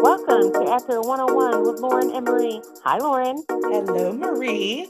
Welcome 0.00 0.52
to 0.52 0.70
Actor 0.72 1.00
101 1.02 1.66
with 1.66 1.80
Lauren 1.80 2.10
and 2.14 2.24
Marie. 2.24 2.62
Hi, 2.84 2.98
Lauren. 2.98 3.42
Hello, 3.48 4.12
Marie. 4.12 4.88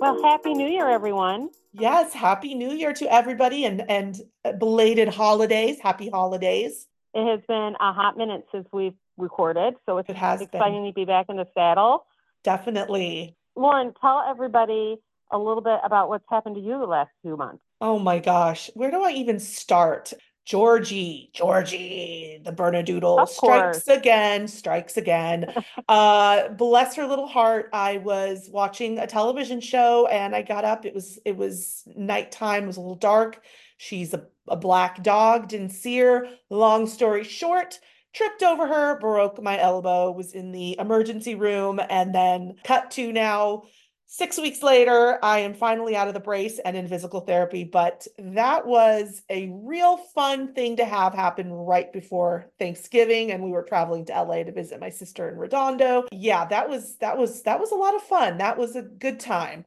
Well, 0.00 0.20
Happy 0.22 0.54
New 0.54 0.66
Year, 0.66 0.88
everyone. 0.88 1.50
Yes, 1.72 2.12
Happy 2.12 2.54
New 2.54 2.72
Year 2.72 2.92
to 2.94 3.10
everybody 3.12 3.64
and, 3.64 3.82
and 3.88 4.20
belated 4.58 5.08
holidays. 5.08 5.78
Happy 5.80 6.10
holidays. 6.10 6.86
It 7.14 7.24
has 7.30 7.40
been 7.46 7.76
a 7.80 7.92
hot 7.92 8.16
minute 8.18 8.46
since 8.52 8.66
we've 8.72 8.94
recorded, 9.16 9.74
so 9.86 9.98
it's 9.98 10.08
It 10.10 10.16
has 10.16 10.40
exciting 10.40 10.82
been. 10.82 10.86
to 10.86 10.94
be 10.94 11.04
back 11.04 11.26
in 11.28 11.36
the 11.36 11.46
saddle. 11.54 12.04
Definitely. 12.44 13.36
Lauren, 13.56 13.94
tell 14.00 14.22
everybody 14.28 14.96
a 15.30 15.38
little 15.38 15.62
bit 15.62 15.78
about 15.84 16.08
what's 16.08 16.24
happened 16.28 16.56
to 16.56 16.60
you 16.60 16.78
the 16.78 16.86
last 16.86 17.10
few 17.22 17.36
months. 17.36 17.62
Oh 17.80 17.98
my 17.98 18.18
gosh. 18.18 18.70
Where 18.74 18.90
do 18.90 19.02
I 19.02 19.12
even 19.12 19.38
start? 19.38 20.12
Georgie, 20.44 21.30
Georgie, 21.34 22.40
the 22.42 22.52
Bernedoodle 22.52 23.28
strikes 23.28 23.86
again, 23.86 24.48
strikes 24.48 24.96
again. 24.96 25.52
Uh, 25.88 26.48
bless 26.48 26.96
her 26.96 27.06
little 27.06 27.26
heart. 27.26 27.68
I 27.74 27.98
was 27.98 28.48
watching 28.50 28.98
a 28.98 29.06
television 29.06 29.60
show 29.60 30.06
and 30.06 30.34
I 30.34 30.40
got 30.40 30.64
up. 30.64 30.86
It 30.86 30.94
was 30.94 31.18
it 31.26 31.36
was 31.36 31.82
nighttime, 31.94 32.64
it 32.64 32.66
was 32.66 32.78
a 32.78 32.80
little 32.80 32.94
dark. 32.96 33.42
She's 33.76 34.14
a, 34.14 34.26
a 34.48 34.56
black 34.56 35.02
dog, 35.02 35.48
didn't 35.48 35.70
see 35.70 35.98
her. 35.98 36.28
Long 36.48 36.86
story 36.86 37.24
short, 37.24 37.78
tripped 38.14 38.42
over 38.42 38.66
her, 38.66 38.98
broke 38.98 39.42
my 39.42 39.58
elbow, 39.58 40.10
was 40.10 40.32
in 40.32 40.52
the 40.52 40.78
emergency 40.78 41.34
room, 41.34 41.78
and 41.90 42.14
then 42.14 42.56
cut 42.64 42.90
to 42.92 43.12
now. 43.12 43.64
Six 44.10 44.38
weeks 44.38 44.62
later, 44.62 45.18
I 45.22 45.40
am 45.40 45.52
finally 45.52 45.94
out 45.94 46.08
of 46.08 46.14
the 46.14 46.20
brace 46.20 46.58
and 46.60 46.74
in 46.74 46.88
physical 46.88 47.20
therapy, 47.20 47.62
but 47.62 48.06
that 48.18 48.66
was 48.66 49.20
a 49.28 49.50
real 49.52 49.98
fun 49.98 50.54
thing 50.54 50.76
to 50.76 50.86
have 50.86 51.12
happen 51.12 51.52
right 51.52 51.92
before 51.92 52.46
Thanksgiving. 52.58 53.30
And 53.32 53.44
we 53.44 53.50
were 53.50 53.62
traveling 53.62 54.06
to 54.06 54.14
LA 54.14 54.44
to 54.44 54.50
visit 54.52 54.80
my 54.80 54.88
sister 54.88 55.28
in 55.28 55.36
Redondo. 55.36 56.06
Yeah, 56.10 56.46
that 56.46 56.70
was 56.70 56.96
that 56.96 57.18
was 57.18 57.42
that 57.42 57.60
was 57.60 57.70
a 57.70 57.74
lot 57.74 57.94
of 57.94 58.02
fun. 58.02 58.38
That 58.38 58.56
was 58.56 58.76
a 58.76 58.82
good 58.82 59.20
time. 59.20 59.66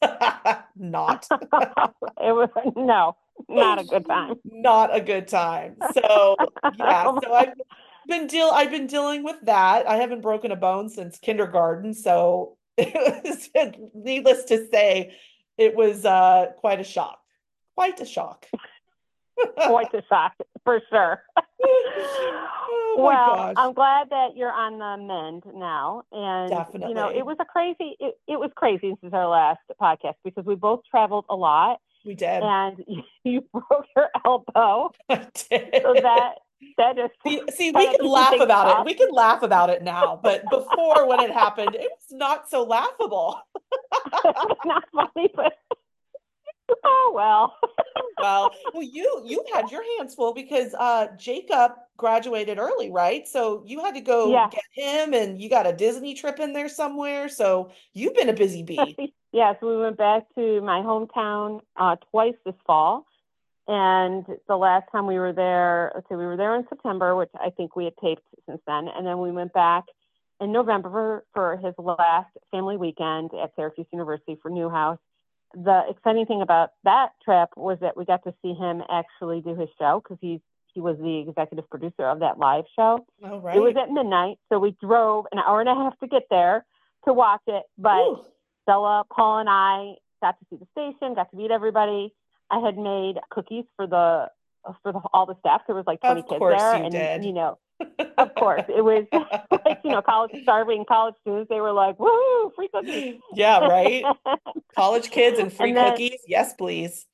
Not 0.76 1.26
it 1.32 2.32
was 2.32 2.50
no, 2.76 3.16
not 3.48 3.80
a 3.80 3.84
good 3.84 4.06
time. 4.06 4.34
not 4.44 4.94
a 4.94 5.00
good 5.00 5.26
time. 5.26 5.76
So 5.94 6.36
yeah, 6.78 7.04
so 7.24 7.32
I've 7.32 7.54
been 8.06 8.28
deal 8.28 8.50
I've 8.54 8.70
been 8.70 8.86
dealing 8.86 9.24
with 9.24 9.40
that. 9.42 9.88
I 9.88 9.96
haven't 9.96 10.20
broken 10.20 10.52
a 10.52 10.56
bone 10.56 10.88
since 10.88 11.18
kindergarten, 11.18 11.92
so 11.92 12.56
it 12.76 13.24
was 13.24 13.50
needless 13.94 14.44
to 14.44 14.66
say, 14.68 15.14
it 15.58 15.74
was 15.76 16.04
uh 16.04 16.46
quite 16.58 16.80
a 16.80 16.84
shock. 16.84 17.18
Quite 17.74 18.00
a 18.00 18.06
shock. 18.06 18.46
Quite 19.66 19.92
a 19.94 20.02
shock, 20.08 20.32
for 20.62 20.80
sure. 20.90 21.20
Oh 21.66 22.94
well, 22.98 23.36
gosh. 23.36 23.54
I'm 23.56 23.72
glad 23.72 24.10
that 24.10 24.36
you're 24.36 24.52
on 24.52 24.78
the 24.78 24.96
mend 25.02 25.42
now, 25.58 26.04
and 26.12 26.50
you 26.88 26.94
know 26.94 27.08
it 27.08 27.26
was 27.26 27.36
a 27.40 27.44
crazy. 27.44 27.96
It, 27.98 28.14
it 28.28 28.38
was 28.38 28.50
crazy 28.54 28.94
since 29.00 29.12
our 29.12 29.26
last 29.28 29.58
podcast 29.80 30.14
because 30.24 30.44
we 30.44 30.54
both 30.54 30.82
traveled 30.88 31.24
a 31.28 31.34
lot, 31.34 31.80
We 32.04 32.14
did. 32.14 32.42
and 32.44 32.84
you 33.24 33.40
broke 33.52 33.86
your 33.96 34.08
elbow, 34.24 34.92
I 35.08 35.26
did. 35.50 35.82
so 35.82 35.94
that 35.94 36.34
that 36.78 36.96
just 36.96 37.12
See, 37.26 37.40
see, 37.50 37.70
we 37.70 37.86
can 37.86 38.06
laugh 38.06 38.38
about 38.38 38.80
it. 38.80 38.84
We 38.84 38.94
can 38.94 39.08
laugh 39.10 39.42
about 39.42 39.70
it 39.70 39.82
now, 39.82 40.20
but 40.22 40.48
before 40.50 41.06
when 41.06 41.20
it 41.20 41.30
happened, 41.30 41.74
it 41.74 41.90
was 41.90 42.12
not 42.12 42.48
so 42.48 42.64
laughable. 42.64 43.40
not 44.64 44.84
funny, 44.94 45.30
but 45.34 45.52
oh 46.84 47.12
well. 47.14 47.56
Well, 48.18 48.52
well, 48.72 48.82
you 48.82 49.22
you 49.24 49.44
had 49.52 49.70
your 49.70 49.82
hands 49.98 50.14
full 50.14 50.32
because 50.34 50.74
uh 50.74 51.08
Jacob 51.18 51.72
graduated 51.96 52.58
early, 52.58 52.90
right? 52.90 53.26
So 53.26 53.62
you 53.66 53.80
had 53.80 53.94
to 53.94 54.00
go 54.00 54.30
Yeah. 54.32 54.48
get 54.50 54.62
him 54.72 55.14
and 55.14 55.40
you 55.40 55.48
got 55.48 55.66
a 55.66 55.72
Disney 55.72 56.14
trip 56.14 56.40
in 56.40 56.52
there 56.52 56.68
somewhere. 56.68 57.28
So 57.28 57.70
you've 57.92 58.14
been 58.14 58.28
a 58.28 58.32
busy 58.34 58.62
bee. 58.62 59.14
yes, 59.32 59.56
we 59.62 59.76
went 59.76 59.96
back 59.96 60.24
to 60.36 60.60
my 60.60 60.80
hometown 60.80 61.60
uh, 61.76 61.96
twice 62.10 62.34
this 62.44 62.54
fall. 62.66 63.06
And 63.66 64.26
the 64.46 64.56
last 64.56 64.90
time 64.92 65.06
we 65.06 65.18
were 65.18 65.32
there, 65.32 65.92
let's 65.94 66.08
see, 66.08 66.16
we 66.16 66.26
were 66.26 66.36
there 66.36 66.54
in 66.54 66.66
September, 66.68 67.16
which 67.16 67.30
I 67.40 67.50
think 67.50 67.76
we 67.76 67.84
had 67.84 67.96
taped 67.96 68.22
since 68.46 68.60
then. 68.66 68.88
And 68.94 69.06
then 69.06 69.20
we 69.20 69.32
went 69.32 69.52
back 69.52 69.84
in 70.40 70.52
November 70.52 71.24
for 71.32 71.56
his 71.56 71.74
last 71.78 72.30
family 72.50 72.76
weekend 72.76 73.30
at 73.32 73.52
Syracuse 73.56 73.86
University 73.92 74.38
for 74.42 74.50
Newhouse. 74.50 74.98
The 75.54 75.82
exciting 75.88 76.26
thing 76.26 76.42
about 76.42 76.72
that 76.82 77.10
trip 77.24 77.50
was 77.56 77.78
that 77.80 77.96
we 77.96 78.04
got 78.04 78.24
to 78.24 78.34
see 78.42 78.52
him 78.54 78.82
actually 78.90 79.40
do 79.40 79.54
his 79.54 79.68
show 79.78 80.02
because 80.02 80.18
he's 80.20 80.40
he 80.74 80.80
was 80.80 80.98
the 80.98 81.18
executive 81.28 81.70
producer 81.70 82.04
of 82.04 82.18
that 82.18 82.36
live 82.36 82.64
show. 82.74 83.06
All 83.24 83.40
right. 83.40 83.56
It 83.56 83.60
was 83.60 83.76
at 83.80 83.90
midnight, 83.90 84.38
so 84.48 84.58
we 84.58 84.76
drove 84.82 85.26
an 85.30 85.38
hour 85.38 85.60
and 85.60 85.68
a 85.68 85.74
half 85.74 85.96
to 86.00 86.08
get 86.08 86.24
there 86.30 86.66
to 87.06 87.12
watch 87.12 87.42
it. 87.46 87.62
But 87.78 88.00
Ooh, 88.00 88.24
Stella, 88.64 89.04
Paul, 89.08 89.38
and 89.38 89.48
I 89.48 89.94
got 90.20 90.36
to 90.40 90.46
see 90.50 90.56
the 90.56 90.66
station, 90.72 91.14
got 91.14 91.30
to 91.30 91.36
meet 91.36 91.52
everybody. 91.52 92.12
I 92.54 92.60
had 92.64 92.76
made 92.78 93.14
cookies 93.30 93.64
for 93.76 93.86
the 93.86 94.28
for 94.82 94.92
the, 94.92 95.00
all 95.12 95.26
the 95.26 95.36
staff. 95.40 95.62
There 95.66 95.76
was 95.76 95.86
like 95.86 96.00
twenty 96.00 96.20
Of 96.20 96.28
kids 96.28 96.40
there, 96.40 96.76
you 96.78 96.84
and 96.84 96.92
did. 96.92 97.24
you 97.24 97.32
know, 97.32 97.58
of 98.18 98.34
course, 98.36 98.62
it 98.68 98.82
was 98.82 99.04
like 99.66 99.80
you 99.84 99.90
know, 99.90 100.02
college 100.02 100.30
starving 100.42 100.84
college 100.86 101.14
students. 101.22 101.48
They 101.48 101.60
were 101.60 101.72
like, 101.72 101.98
"Woo, 101.98 102.52
free 102.56 102.68
cookies!" 102.72 103.16
yeah, 103.34 103.58
right. 103.58 104.04
College 104.76 105.10
kids 105.10 105.38
and 105.38 105.52
free 105.52 105.70
And 105.70 105.76
then- 105.78 105.90
cookies. 105.92 106.20
Yes, 106.26 106.54
please. 106.54 107.06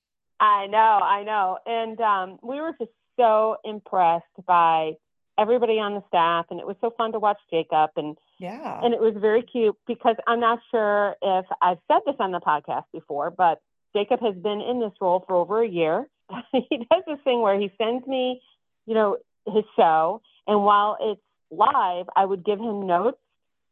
I 0.42 0.66
know, 0.68 0.78
I 0.78 1.22
know, 1.24 1.58
and 1.66 2.00
um, 2.00 2.38
we 2.42 2.60
were 2.62 2.72
just 2.78 2.90
so 3.18 3.56
impressed 3.64 4.24
by 4.46 4.92
everybody 5.38 5.78
on 5.78 5.94
the 5.94 6.02
staff, 6.08 6.46
and 6.50 6.58
it 6.60 6.66
was 6.66 6.76
so 6.80 6.90
fun 6.96 7.12
to 7.12 7.18
watch 7.18 7.38
Jacob 7.50 7.90
and 7.96 8.16
Yeah. 8.38 8.80
and 8.82 8.94
it 8.94 9.00
was 9.00 9.14
very 9.18 9.42
cute 9.42 9.76
because 9.86 10.16
I'm 10.26 10.40
not 10.40 10.60
sure 10.70 11.14
if 11.20 11.44
I've 11.60 11.78
said 11.88 12.00
this 12.06 12.16
on 12.20 12.30
the 12.30 12.40
podcast 12.40 12.84
before, 12.92 13.30
but 13.30 13.58
Jacob 13.94 14.20
has 14.20 14.34
been 14.34 14.60
in 14.60 14.80
this 14.80 14.92
role 15.00 15.24
for 15.26 15.34
over 15.36 15.62
a 15.62 15.68
year. 15.68 16.08
he 16.52 16.86
does 16.90 17.02
this 17.06 17.18
thing 17.24 17.40
where 17.40 17.58
he 17.58 17.72
sends 17.76 18.06
me, 18.06 18.40
you 18.86 18.94
know, 18.94 19.16
his 19.46 19.64
show, 19.76 20.22
and 20.46 20.64
while 20.64 20.96
it's 21.00 21.20
live, 21.50 22.06
I 22.14 22.24
would 22.24 22.44
give 22.44 22.58
him 22.58 22.86
notes, 22.86 23.18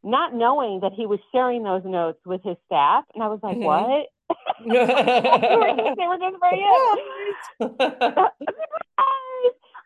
not 0.03 0.33
knowing 0.33 0.81
that 0.81 0.91
he 0.93 1.05
was 1.05 1.19
sharing 1.31 1.63
those 1.63 1.83
notes 1.85 2.19
with 2.25 2.43
his 2.43 2.57
staff. 2.65 3.05
And 3.13 3.23
I 3.23 3.27
was 3.27 3.39
like, 3.41 3.57
Mhm. 3.57 3.63
what? 3.63 4.07
they, 4.65 5.55
were 5.55 5.75
just, 5.75 5.97
they 5.97 6.07
were 6.07 6.17
just 6.17 6.37
for 6.39 6.53
you. 6.53 8.27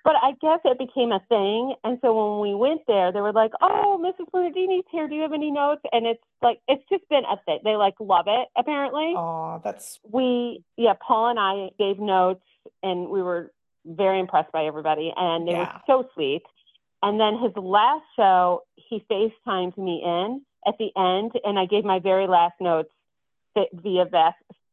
But 0.03 0.15
I 0.21 0.31
guess 0.41 0.59
it 0.65 0.77
became 0.77 1.13
a 1.13 1.21
thing. 1.29 1.75
And 1.85 1.97
so 2.01 2.13
when 2.13 2.41
we 2.41 2.53
went 2.53 2.81
there, 2.87 3.11
they 3.13 3.21
were 3.21 3.31
like, 3.31 3.51
oh, 3.61 3.97
Mrs. 4.03 4.29
Bernardini's 4.31 4.83
here. 4.91 5.07
Do 5.07 5.15
you 5.15 5.21
have 5.21 5.31
any 5.31 5.49
notes? 5.49 5.81
And 5.93 6.05
it's 6.05 6.23
like, 6.41 6.59
it's 6.67 6.83
just 6.89 7.07
been 7.09 7.23
a 7.23 7.37
thing. 7.45 7.59
They 7.63 7.75
like 7.77 7.95
love 8.01 8.25
it, 8.27 8.49
apparently. 8.57 9.13
Oh, 9.15 9.61
that's 9.63 9.99
We, 10.09 10.61
yeah, 10.75 10.93
Paul 11.05 11.29
and 11.29 11.39
I 11.39 11.69
gave 11.79 11.99
notes 11.99 12.43
and 12.81 13.07
we 13.09 13.21
were 13.21 13.53
very 13.85 14.19
impressed 14.19 14.51
by 14.51 14.65
everybody. 14.65 15.13
And 15.15 15.47
it 15.47 15.53
Yeah. 15.53 15.59
was 15.59 15.81
so 15.87 16.09
sweet. 16.13 16.43
And 17.01 17.19
then 17.19 17.37
his 17.37 17.55
last 17.55 18.03
show, 18.17 18.63
he 18.75 19.05
FaceTimed 19.09 19.77
me 19.77 20.01
in 20.03 20.41
at 20.65 20.77
the 20.77 20.91
end, 20.95 21.33
and 21.43 21.59
I 21.59 21.65
gave 21.65 21.83
my 21.83 21.99
very 21.99 22.27
last 22.27 22.55
notes 22.61 22.89
via 23.73 24.05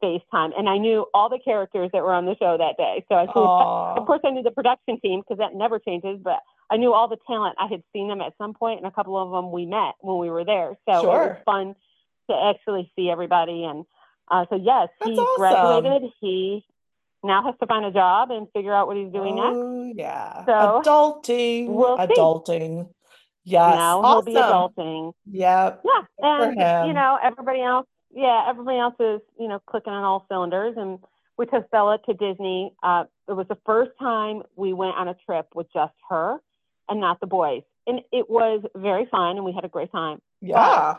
FaceTime. 0.03 0.51
And 0.57 0.69
I 0.69 0.79
knew 0.79 1.07
all 1.15 1.29
the 1.29 1.39
characters 1.39 1.91
that 1.93 2.03
were 2.03 2.13
on 2.13 2.27
the 2.27 2.37
show 2.37 2.57
that 2.59 2.77
day. 2.77 3.05
So 3.09 3.15
I 3.15 3.27
Aw. 3.27 3.97
of 3.97 4.07
course, 4.07 4.21
I 4.25 4.31
knew 4.31 4.43
the 4.43 4.51
production 4.51 5.01
team 5.01 5.21
because 5.21 5.39
that 5.39 5.55
never 5.55 5.79
changes, 5.79 6.19
but 6.23 6.41
I 6.71 6.77
knew 6.77 6.93
all 6.93 7.09
the 7.09 7.19
talent. 7.27 7.57
I 7.59 7.67
had 7.67 7.83
seen 7.93 8.09
them 8.09 8.21
at 8.21 8.33
some 8.39 8.55
point, 8.55 8.79
and 8.79 8.87
a 8.87 8.91
couple 8.91 9.17
of 9.17 9.31
them 9.31 9.53
we 9.53 9.67
met 9.67 9.95
when 10.01 10.19
we 10.19 10.31
were 10.31 10.45
there. 10.45 10.77
So 10.89 11.01
it 11.01 11.07
was 11.07 11.37
fun 11.45 11.75
to 12.31 12.37
actually 12.37 12.91
see 12.97 13.11
everybody. 13.11 13.65
And 13.65 13.85
uh, 14.29 14.47
so, 14.51 14.57
yes, 14.57 14.89
That's 15.01 15.11
he 15.11 15.17
awesome. 15.17 15.83
graduated. 15.83 16.11
He 16.21 16.65
now 17.23 17.43
has 17.45 17.55
to 17.61 17.67
find 17.67 17.85
a 17.85 17.91
job 17.91 18.31
and 18.31 18.47
figure 18.55 18.73
out 18.73 18.87
what 18.87 18.97
he's 18.97 19.13
doing 19.13 19.37
next. 19.37 19.57
Oh, 19.57 19.93
yeah. 19.95 20.45
So, 20.47 20.83
Adulting. 20.85 21.69
we'll 21.69 21.97
see. 21.99 22.15
Adulting. 22.15 22.89
Yes. 23.45 23.75
now 23.77 24.01
awesome. 24.01 24.33
he'll 24.33 24.35
be 24.35 24.83
adulting. 24.83 25.13
Yep. 25.31 25.83
Yeah, 25.85 26.03
and 26.19 26.87
you 26.89 26.93
know 26.93 27.19
everybody 27.23 27.63
else. 27.63 27.87
Yeah, 28.15 28.45
everybody 28.49 28.79
else 28.79 28.95
is 28.99 29.21
you 29.39 29.49
know 29.49 29.61
clicking 29.67 29.93
on 29.93 30.05
all 30.05 30.27
cylinders, 30.29 30.75
and 30.77 30.99
we 31.37 31.47
took 31.47 31.71
Bella 31.71 31.99
to 32.07 32.15
Disney. 32.15 32.73
Uh, 32.83 33.05
it 33.29 33.33
was 33.33 33.47
the 33.49 33.59
first 33.65 33.93
time 33.99 34.43
we 34.57 34.73
went 34.73 34.97
on 34.97 35.09
a 35.09 35.15
trip 35.27 35.49
with 35.55 35.73
just 35.73 35.95
her 36.09 36.39
and 36.89 37.01
not 37.01 37.21
the 37.21 37.27
boys, 37.27 37.63
and 37.87 38.01
it 38.13 38.29
was 38.29 38.63
very 38.75 39.07
fun, 39.07 39.37
and 39.37 39.45
we 39.45 39.53
had 39.53 39.65
a 39.65 39.69
great 39.69 39.93
time. 39.93 40.21
Yeah. 40.41 40.97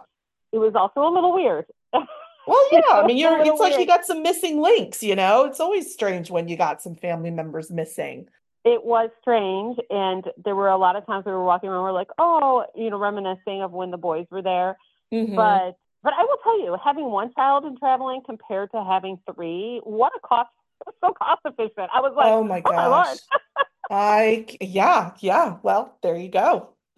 It 0.52 0.58
was 0.58 0.74
also 0.76 1.02
a 1.02 1.12
little 1.14 1.34
weird. 1.34 1.66
Well, 2.48 2.68
yeah. 2.72 2.82
I 2.94 3.06
mean, 3.06 3.18
you're 3.18 3.40
it's 3.40 3.60
like 3.60 3.78
you 3.78 3.86
got 3.86 4.04
some 4.04 4.24
missing 4.24 4.60
links, 4.60 5.04
you 5.04 5.16
know? 5.16 5.46
It's 5.46 5.60
always 5.60 5.94
strange 5.94 6.32
when 6.32 6.48
you 6.48 6.58
got 6.58 6.82
some 6.82 6.96
family 6.96 7.30
members 7.30 7.70
missing. 7.70 8.28
it 8.66 8.84
was 8.84 9.12
strange, 9.22 9.78
and 9.92 10.26
there 10.44 10.56
were 10.56 10.70
a 10.70 10.78
lot 10.78 10.96
of 10.96 11.06
times 11.06 11.24
we 11.24 11.32
were 11.32 11.44
walking 11.46 11.70
around, 11.70 11.84
we're 11.84 11.92
like, 11.92 12.10
oh, 12.18 12.66
you 12.76 12.90
know, 12.90 12.98
reminiscing 12.98 13.62
of 13.62 13.72
when 13.74 13.92
the 13.92 13.98
boys 13.98 14.26
were 14.32 14.42
there. 14.42 14.76
Mhm. 15.14 15.36
But 15.36 15.78
but 16.04 16.14
I 16.14 16.24
will 16.24 16.38
tell 16.44 16.60
you, 16.60 16.78
having 16.84 17.06
one 17.06 17.34
child 17.34 17.64
and 17.66 17.78
traveling 17.78 18.22
compared 18.26 18.72
to 18.72 18.84
having 18.84 19.20
three, 19.34 19.82
what 19.84 20.12
a 20.16 20.20
cost 20.28 20.50
so 21.02 21.14
cost 21.14 21.42
efficient. 21.46 21.90
I 21.94 22.02
was 22.02 22.14
like, 22.16 22.28
Oh 22.28 22.44
my 22.44 22.62
oh 22.66 22.72
my 22.72 22.90
gosh. 22.90 23.20
I, 23.90 24.46
yeah, 24.62 25.12
yeah. 25.20 25.58
Well, 25.64 25.98
there 26.02 26.16
you 26.16 26.30
go. 26.30 26.70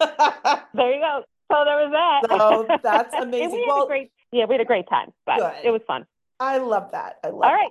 There 0.74 0.92
you 0.92 1.00
go. 1.00 1.22
So 1.52 1.64
there 1.64 1.76
was 1.76 1.92
that. 1.92 2.40
So 2.40 2.66
that's 2.82 3.14
amazing. 3.20 3.52
we 3.52 3.72
had 3.74 3.84
a 3.84 3.86
great, 3.86 4.12
yeah, 4.32 4.44
we 4.46 4.54
had 4.54 4.60
a 4.60 4.64
great 4.64 4.88
time, 4.88 5.12
but 5.24 5.38
Good. 5.38 5.66
it 5.66 5.70
was 5.70 5.82
fun. 5.86 6.04
I 6.40 6.58
love 6.58 6.90
that. 6.92 7.18
I 7.22 7.28
love 7.28 7.44
All 7.44 7.54
right. 7.54 7.70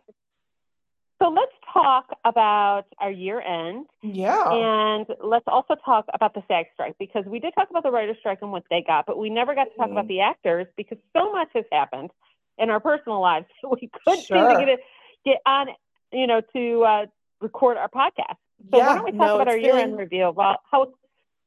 So 1.23 1.29
let's 1.29 1.53
talk 1.73 2.07
about 2.25 2.83
our 2.99 3.11
year 3.11 3.39
end. 3.41 3.87
Yeah. 4.03 4.43
And 4.51 5.07
let's 5.23 5.45
also 5.47 5.75
talk 5.85 6.05
about 6.13 6.33
the 6.33 6.43
SAG 6.47 6.65
strike 6.73 6.95
because 6.99 7.25
we 7.25 7.39
did 7.39 7.53
talk 7.55 7.69
about 7.69 7.83
the 7.83 7.91
writer's 7.91 8.17
strike 8.19 8.39
and 8.41 8.51
what 8.51 8.65
they 8.69 8.83
got, 8.85 9.05
but 9.05 9.17
we 9.17 9.29
never 9.29 9.55
got 9.55 9.65
to 9.65 9.75
talk 9.77 9.91
about 9.91 10.05
Mhm. 10.05 10.09
the 10.09 10.21
actors 10.21 10.67
because 10.75 10.97
so 11.13 11.31
much 11.31 11.49
has 11.53 11.65
happened 11.71 12.11
in 12.57 12.69
our 12.69 12.79
personal 12.79 13.21
lives. 13.21 13.47
We 13.63 13.89
couldn't 14.05 14.27
seem 14.31 14.49
to 14.49 14.55
get 14.55 14.67
it, 14.67 14.81
get 15.25 15.37
on, 15.45 15.69
you 16.11 16.27
know, 16.27 16.41
to 16.53 16.83
uh, 16.83 17.05
record 17.41 17.77
our 17.77 17.89
podcast. 17.89 18.37
So 18.71 18.79
Yeah, 18.79 18.87
why 18.87 18.95
don't 18.95 19.05
we 19.05 19.11
talk 19.11 19.19
no, 19.19 19.35
about 19.35 19.47
our 19.47 19.57
year 19.57 19.77
end 19.77 19.97
review 19.97 20.25
about 20.25 20.59
how 20.69 20.93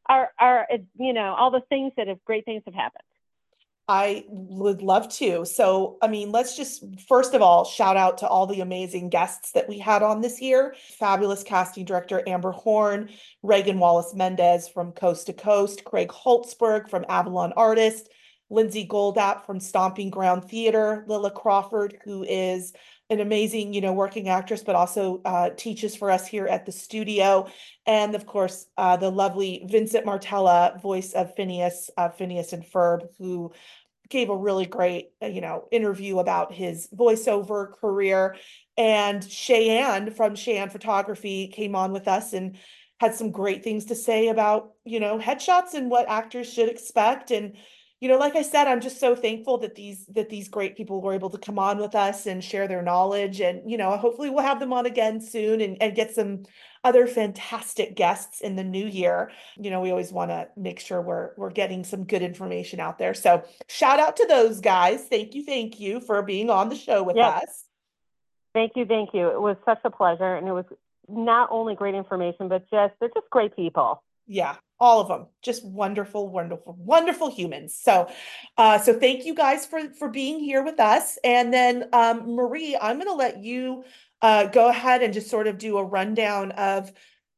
our, 0.09 0.33
our, 0.41 0.69
you 0.99 1.13
know, 1.13 1.35
all 1.35 1.51
the 1.51 1.63
things 1.69 1.93
that 1.97 2.09
have 2.09 2.25
great 2.25 2.45
things 2.47 2.63
have 2.65 2.75
happened. 2.75 3.03
I 3.89 4.25
would 4.29 4.83
love 4.83 5.09
to. 5.15 5.45
So, 5.45 5.97
I 6.03 6.09
mean, 6.09 6.33
let's 6.33 6.57
just 6.57 6.85
first 7.09 7.35
of 7.35 7.43
all 7.43 7.65
shout 7.65 7.97
out 7.97 8.19
to 8.19 8.29
all 8.29 8.47
the 8.47 8.61
amazing 8.61 9.11
guests 9.11 9.53
that 9.53 9.69
we 9.69 9.79
had 9.79 10.03
on 10.03 10.21
this 10.21 10.41
year. 10.41 10.75
Fabulous 10.99 11.45
casting 11.45 11.85
director 11.85 12.23
Amber 12.27 12.51
Horn, 12.51 13.11
Reagan 13.45 13.79
Wallace 13.79 14.13
Mendez 14.13 14.67
from 14.69 14.91
Coast 14.91 15.27
to 15.27 15.33
Coast, 15.33 15.85
Craig 15.85 16.09
Holzberg 16.09 16.89
from 16.89 17.05
Avalon 17.09 17.53
Artist, 17.57 18.09
Lindsay 18.51 18.87
Goldapp 18.87 19.47
from 19.47 19.61
Stomping 19.61 20.11
Ground 20.11 20.45
Theater, 20.45 21.05
Lila 21.07 21.31
Crawford, 21.31 21.99
who 22.05 22.25
is 22.25 22.73
an 23.09 23.21
amazing, 23.21 23.73
you 23.73 23.81
know, 23.81 23.93
working 23.93 24.29
actress, 24.29 24.63
but 24.63 24.75
also 24.75 25.21
uh, 25.25 25.51
teaches 25.57 25.95
for 25.95 26.11
us 26.11 26.27
here 26.27 26.47
at 26.47 26.67
the 26.67 26.73
studio. 26.73 27.49
And 27.87 28.15
of 28.15 28.27
course, 28.27 28.67
uh, 28.77 28.97
the 28.97 29.11
lovely 29.11 29.65
Vincent 29.69 30.05
Martella, 30.05 30.79
voice 30.83 31.13
of 31.13 31.35
Phineas, 31.37 31.89
uh, 31.97 32.09
Phineas 32.09 32.53
and 32.53 32.65
Ferb, 32.65 33.07
who 33.19 33.53
gave 34.09 34.29
a 34.29 34.37
really 34.37 34.67
great, 34.67 35.11
uh, 35.23 35.27
you 35.27 35.41
know, 35.41 35.69
interview 35.71 36.19
about 36.19 36.53
his 36.53 36.89
voiceover 36.95 37.73
career. 37.73 38.37
And 38.77 39.23
Cheyenne 39.23 40.11
from 40.11 40.35
Cheyenne 40.35 40.71
Photography 40.71 41.49
came 41.49 41.77
on 41.77 41.93
with 41.93 42.09
us 42.09 42.33
and 42.33 42.59
had 42.99 43.15
some 43.15 43.31
great 43.31 43.63
things 43.63 43.87
to 43.87 43.95
say 43.95 44.29
about, 44.29 44.73
you 44.85 45.01
know, 45.01 45.19
headshots 45.19 45.75
and 45.75 45.91
what 45.91 46.09
actors 46.09 46.53
should 46.53 46.69
expect. 46.69 47.31
And, 47.31 47.57
you 48.01 48.09
know, 48.09 48.19
like 48.19 48.37
I 48.37 48.43
said, 48.43 48.67
I'm 48.67 48.83
just 48.83 49.01
so 49.01 49.17
thankful 49.17 49.57
that 49.59 49.75
these 49.75 50.05
that 50.07 50.29
these 50.29 50.49
great 50.49 50.77
people 50.77 51.01
were 51.01 51.15
able 51.15 51.31
to 51.31 51.39
come 51.39 51.59
on 51.59 51.79
with 51.79 51.95
us 51.95 52.27
and 52.27 52.45
share 52.45 52.69
their 52.69 52.83
knowledge. 52.83 53.41
And, 53.41 53.71
you 53.71 53.79
know, 53.79 53.97
hopefully 53.97 54.29
we'll 54.29 54.45
have 54.45 54.61
them 54.61 54.75
on 54.75 54.85
again 54.85 55.21
soon 55.21 55.63
and, 55.63 55.81
and 55.81 55.95
get 55.95 56.15
some 56.15 56.45
other 56.85 57.07
fantastic 57.07 57.97
guests 57.97 58.43
in 58.43 58.55
the 58.55 58.65
new 58.65 58.87
year. 58.87 59.31
You 59.57 59.71
know, 59.71 59.81
we 59.81 59.91
always 59.91 60.13
want 60.13 60.31
to 60.31 60.49
make 60.57 60.79
sure 60.79 61.01
we're 61.01 61.31
we're 61.39 61.51
getting 61.51 61.85
some 61.85 62.05
good 62.05 62.23
information 62.23 62.81
out 62.81 62.99
there. 62.99 63.15
So 63.15 63.45
shout 63.67 63.99
out 63.99 64.17
to 64.19 64.27
those 64.27 64.61
guys. 64.61 65.05
Thank 65.09 65.35
you, 65.35 65.45
thank 65.45 65.81
you 65.81 66.01
for 66.01 66.21
being 66.23 66.51
on 66.51 66.69
the 66.69 66.77
show 66.77 67.03
with 67.03 67.17
Yes. 67.17 67.43
us. 67.43 67.65
Thank 68.53 68.73
you, 68.77 68.85
thank 68.85 69.15
you. 69.15 69.29
It 69.29 69.41
was 69.41 69.57
such 69.65 69.81
a 69.85 69.91
pleasure, 69.91 70.37
and 70.37 70.47
it 70.49 70.53
was 70.53 70.65
not 71.09 71.49
only 71.51 71.75
great 71.75 71.95
information, 71.95 72.49
but 72.49 72.69
just 72.71 72.95
they're 73.01 73.11
just 73.15 73.31
great 73.31 73.57
people. 73.57 74.03
Yeah, 74.27 74.57
all 74.81 75.01
of 75.01 75.09
them. 75.09 75.27
Just 75.43 75.65
wonderful, 75.65 76.29
wonderful, 76.29 76.77
wonderful 76.79 77.31
humans. 77.31 77.75
So 77.81 78.09
uh 78.57 78.79
so 78.79 78.99
thank 78.99 79.25
you 79.25 79.35
guys 79.35 79.65
for 79.67 79.81
for 79.99 80.09
being 80.09 80.41
here 80.41 80.63
with 80.65 80.81
us. 80.81 81.19
And 81.25 81.53
then 81.53 81.89
um 81.93 82.35
Marie, 82.35 82.77
I'm 82.81 82.97
going 82.97 83.09
to 83.09 83.15
let 83.15 83.43
you 83.43 83.85
uh 84.23 84.47
go 84.47 84.69
ahead 84.69 85.03
and 85.03 85.15
just 85.15 85.31
sort 85.31 85.47
of 85.47 85.59
do 85.59 85.79
a 85.79 85.85
rundown 85.85 86.53
of 86.53 86.93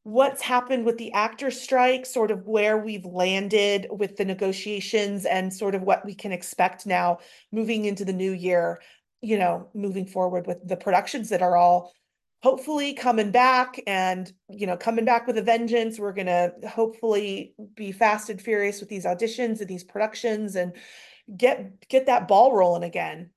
what's 0.04 0.40
happened 0.40 0.86
with 0.86 0.96
the 0.96 1.12
actor 1.12 1.50
strike, 1.50 2.06
sort 2.06 2.30
of 2.30 2.46
where 2.46 2.78
we've 2.78 3.04
landed 3.04 3.86
with 3.90 4.16
the 4.16 4.24
negotiations 4.24 5.26
and 5.26 5.52
sort 5.52 5.74
of 5.74 5.82
what 5.82 6.04
we 6.06 6.14
can 6.14 6.32
expect 6.32 6.86
now 6.86 7.18
moving 7.52 7.84
into 7.84 8.06
the 8.06 8.12
new 8.14 8.32
year, 8.32 8.80
you 9.20 9.36
know, 9.38 9.68
moving 9.74 10.06
forward 10.06 10.46
with 10.46 10.66
the 10.66 10.76
productions 10.76 11.28
that 11.28 11.42
are 11.42 11.56
all 11.56 11.92
hopefully 12.40 12.92
coming 12.92 13.30
back 13.30 13.80
and 13.86 14.32
you 14.48 14.66
know 14.66 14.76
coming 14.76 15.04
back 15.04 15.26
with 15.26 15.36
a 15.38 15.42
vengeance 15.42 15.98
we're 15.98 16.12
going 16.12 16.26
to 16.26 16.52
hopefully 16.68 17.54
be 17.74 17.90
fast 17.92 18.30
and 18.30 18.40
furious 18.40 18.80
with 18.80 18.88
these 18.88 19.04
auditions 19.04 19.60
and 19.60 19.68
these 19.68 19.82
productions 19.84 20.54
and 20.54 20.72
get 21.36 21.88
get 21.88 22.06
that 22.06 22.28
ball 22.28 22.54
rolling 22.54 22.84
again 22.84 23.30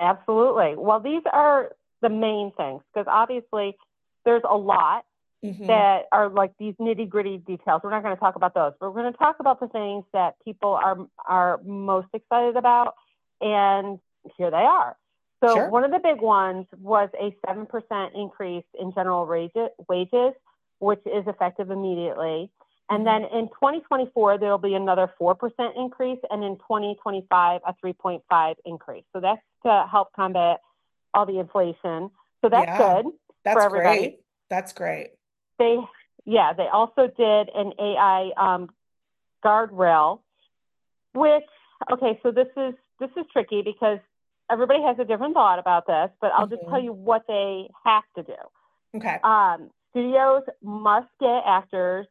Absolutely. 0.00 0.74
Well, 0.76 0.98
these 1.00 1.22
are 1.30 1.76
the 2.00 2.08
main 2.08 2.52
things 2.56 2.82
because 2.92 3.06
obviously 3.06 3.76
there's 4.24 4.42
a 4.48 4.56
lot 4.56 5.04
Mhm. 5.44 5.66
that 5.66 6.06
are 6.10 6.28
like 6.30 6.56
these 6.58 6.74
nitty 6.76 7.08
gritty 7.08 7.38
details. 7.38 7.82
We're 7.82 7.90
not 7.90 8.02
going 8.02 8.16
to 8.16 8.20
talk 8.20 8.36
about 8.36 8.54
those, 8.54 8.72
but 8.80 8.92
we're 8.92 9.02
going 9.02 9.12
to 9.12 9.18
talk 9.18 9.40
about 9.40 9.60
the 9.60 9.68
things 9.68 10.04
that 10.12 10.36
people 10.44 10.70
are 10.70 11.06
are 11.26 11.60
most 11.64 12.08
excited 12.14 12.56
about, 12.56 12.94
and 13.40 14.00
here 14.36 14.50
they 14.50 14.56
are. 14.56 14.96
So 15.42 15.54
Sure. 15.54 15.70
one 15.70 15.84
of 15.84 15.90
the 15.90 15.98
big 15.98 16.20
ones 16.20 16.66
was 16.78 17.08
a 17.18 17.34
seven 17.46 17.66
percent 17.66 18.14
increase 18.14 18.64
in 18.78 18.92
general 18.92 19.26
wages, 19.26 20.34
which 20.78 21.00
is 21.06 21.26
effective 21.26 21.70
immediately. 21.70 22.50
And 22.90 23.02
Mhm. 23.02 23.04
then 23.04 23.24
in 23.38 23.48
2024, 23.48 24.38
there'll 24.38 24.58
be 24.58 24.74
another 24.74 25.08
4% 25.18 25.76
increase, 25.76 26.18
and 26.30 26.42
in 26.42 26.56
2025, 26.58 27.60
a 27.64 27.74
3.5 27.74 28.56
increase. 28.64 29.04
So 29.12 29.20
that's 29.20 29.40
to 29.64 29.86
help 29.90 30.12
combat 30.14 30.60
all 31.14 31.24
the 31.24 31.38
inflation. 31.38 32.10
So 32.42 32.48
that's 32.48 32.66
Yeah. 32.66 33.02
good 33.02 33.12
that's 33.44 33.64
everybody. 33.64 33.98
great 34.00 34.20
that's 34.50 34.72
great 34.72 35.10
they 35.58 35.78
yeah 36.24 36.52
they 36.52 36.66
also 36.68 37.06
did 37.06 37.48
an 37.54 37.72
ai 37.78 38.30
um, 38.36 38.68
guardrail 39.44 40.20
which 41.14 41.44
okay 41.90 42.18
so 42.22 42.30
this 42.30 42.48
is 42.56 42.74
this 42.98 43.10
is 43.16 43.24
tricky 43.32 43.62
because 43.62 43.98
everybody 44.50 44.82
has 44.82 44.98
a 44.98 45.04
different 45.04 45.34
thought 45.34 45.58
about 45.58 45.86
this 45.86 46.10
but 46.20 46.32
i'll 46.36 46.46
just 46.46 46.62
tell 46.68 46.82
you 46.82 46.92
what 46.92 47.22
they 47.28 47.68
have 47.84 48.04
to 48.16 48.22
do. 48.22 48.40
Okay. 48.96 49.18
Um, 49.22 49.70
studios 49.90 50.42
must 50.62 51.08
get 51.20 51.42
actors 51.46 52.06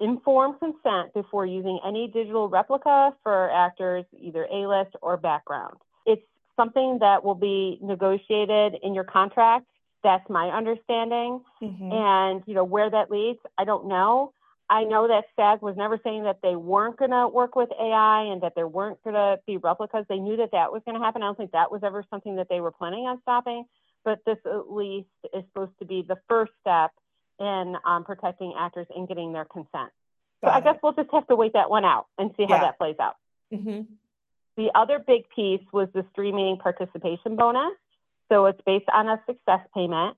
informed 0.00 0.58
consent 0.58 1.14
before 1.14 1.46
using 1.46 1.78
any 1.86 2.08
digital 2.08 2.48
replica 2.48 3.14
for 3.22 3.50
actors 3.50 4.04
either 4.20 4.46
a-list 4.52 4.94
or 5.00 5.16
background. 5.16 5.76
It's 6.04 6.22
something 6.56 6.98
that 7.00 7.24
will 7.24 7.34
be 7.36 7.78
negotiated 7.80 8.76
in 8.82 8.92
your 8.94 9.04
contract. 9.04 9.66
That's 10.02 10.28
my 10.28 10.50
understanding. 10.50 11.40
Mhm. 11.62 11.92
and 11.92 12.42
you 12.46 12.54
know 12.54 12.64
where 12.64 12.90
that 12.90 13.10
leads 13.10 13.38
i 13.56 13.64
don't 13.64 13.86
know 13.86 14.32
i 14.70 14.84
know 14.84 15.08
that 15.08 15.24
sag 15.36 15.60
was 15.62 15.76
never 15.76 15.98
saying 16.02 16.24
that 16.24 16.38
they 16.42 16.56
weren't 16.56 16.96
going 16.96 17.10
to 17.10 17.28
work 17.28 17.54
with 17.56 17.70
ai 17.80 18.22
and 18.22 18.42
that 18.42 18.54
there 18.54 18.68
weren't 18.68 19.02
going 19.02 19.14
to 19.14 19.38
be 19.46 19.56
replicas 19.56 20.04
they 20.08 20.18
knew 20.18 20.36
that 20.36 20.50
that 20.52 20.72
was 20.72 20.82
going 20.84 20.98
to 20.98 21.04
happen 21.04 21.22
i 21.22 21.26
don't 21.26 21.36
think 21.36 21.52
that 21.52 21.70
was 21.70 21.82
ever 21.82 22.04
something 22.10 22.36
that 22.36 22.48
they 22.48 22.60
were 22.60 22.70
planning 22.72 23.04
on 23.06 23.20
stopping 23.22 23.64
but 24.04 24.20
this 24.26 24.38
at 24.46 24.70
least 24.70 25.08
is 25.32 25.44
supposed 25.52 25.72
to 25.78 25.84
be 25.84 26.02
the 26.06 26.16
first 26.28 26.52
step 26.60 26.90
in 27.40 27.74
um, 27.84 28.04
protecting 28.04 28.54
actors 28.58 28.86
and 28.94 29.08
getting 29.08 29.32
their 29.32 29.44
consent 29.44 29.90
so 30.42 30.50
i 30.50 30.60
guess 30.60 30.76
we'll 30.82 30.92
just 30.92 31.10
have 31.12 31.26
to 31.26 31.36
wait 31.36 31.52
that 31.52 31.68
one 31.70 31.84
out 31.84 32.06
and 32.18 32.30
see 32.36 32.44
how 32.44 32.54
Yeah. 32.56 32.60
that 32.60 32.78
plays 32.78 32.96
out 33.00 33.16
Mhm. 33.52 33.86
the 34.56 34.70
other 34.74 34.98
big 34.98 35.28
piece 35.34 35.62
was 35.72 35.88
the 35.94 36.04
streaming 36.12 36.58
participation 36.58 37.34
bonus. 37.36 37.72
So 38.30 38.46
it's 38.46 38.60
based 38.64 38.88
on 38.92 39.08
a 39.08 39.20
success 39.26 39.60
payment. 39.74 40.16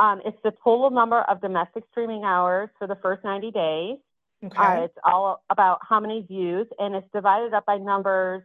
Um, 0.00 0.22
it's 0.24 0.38
the 0.42 0.52
total 0.64 0.88
number 0.88 1.20
of 1.20 1.42
domestic 1.42 1.84
streaming 1.90 2.24
hours 2.24 2.70
for 2.78 2.86
the 2.86 2.96
first 2.96 3.22
90 3.22 3.50
days. 3.50 3.96
Uh, 4.42 4.46
okay 4.46 4.84
it's 4.84 4.98
all 5.04 5.42
about 5.50 5.80
how 5.86 6.00
many 6.00 6.22
views, 6.22 6.66
and 6.78 6.94
it's 6.94 7.06
divided 7.12 7.52
up 7.52 7.66
by 7.66 7.76
numbers 7.76 8.42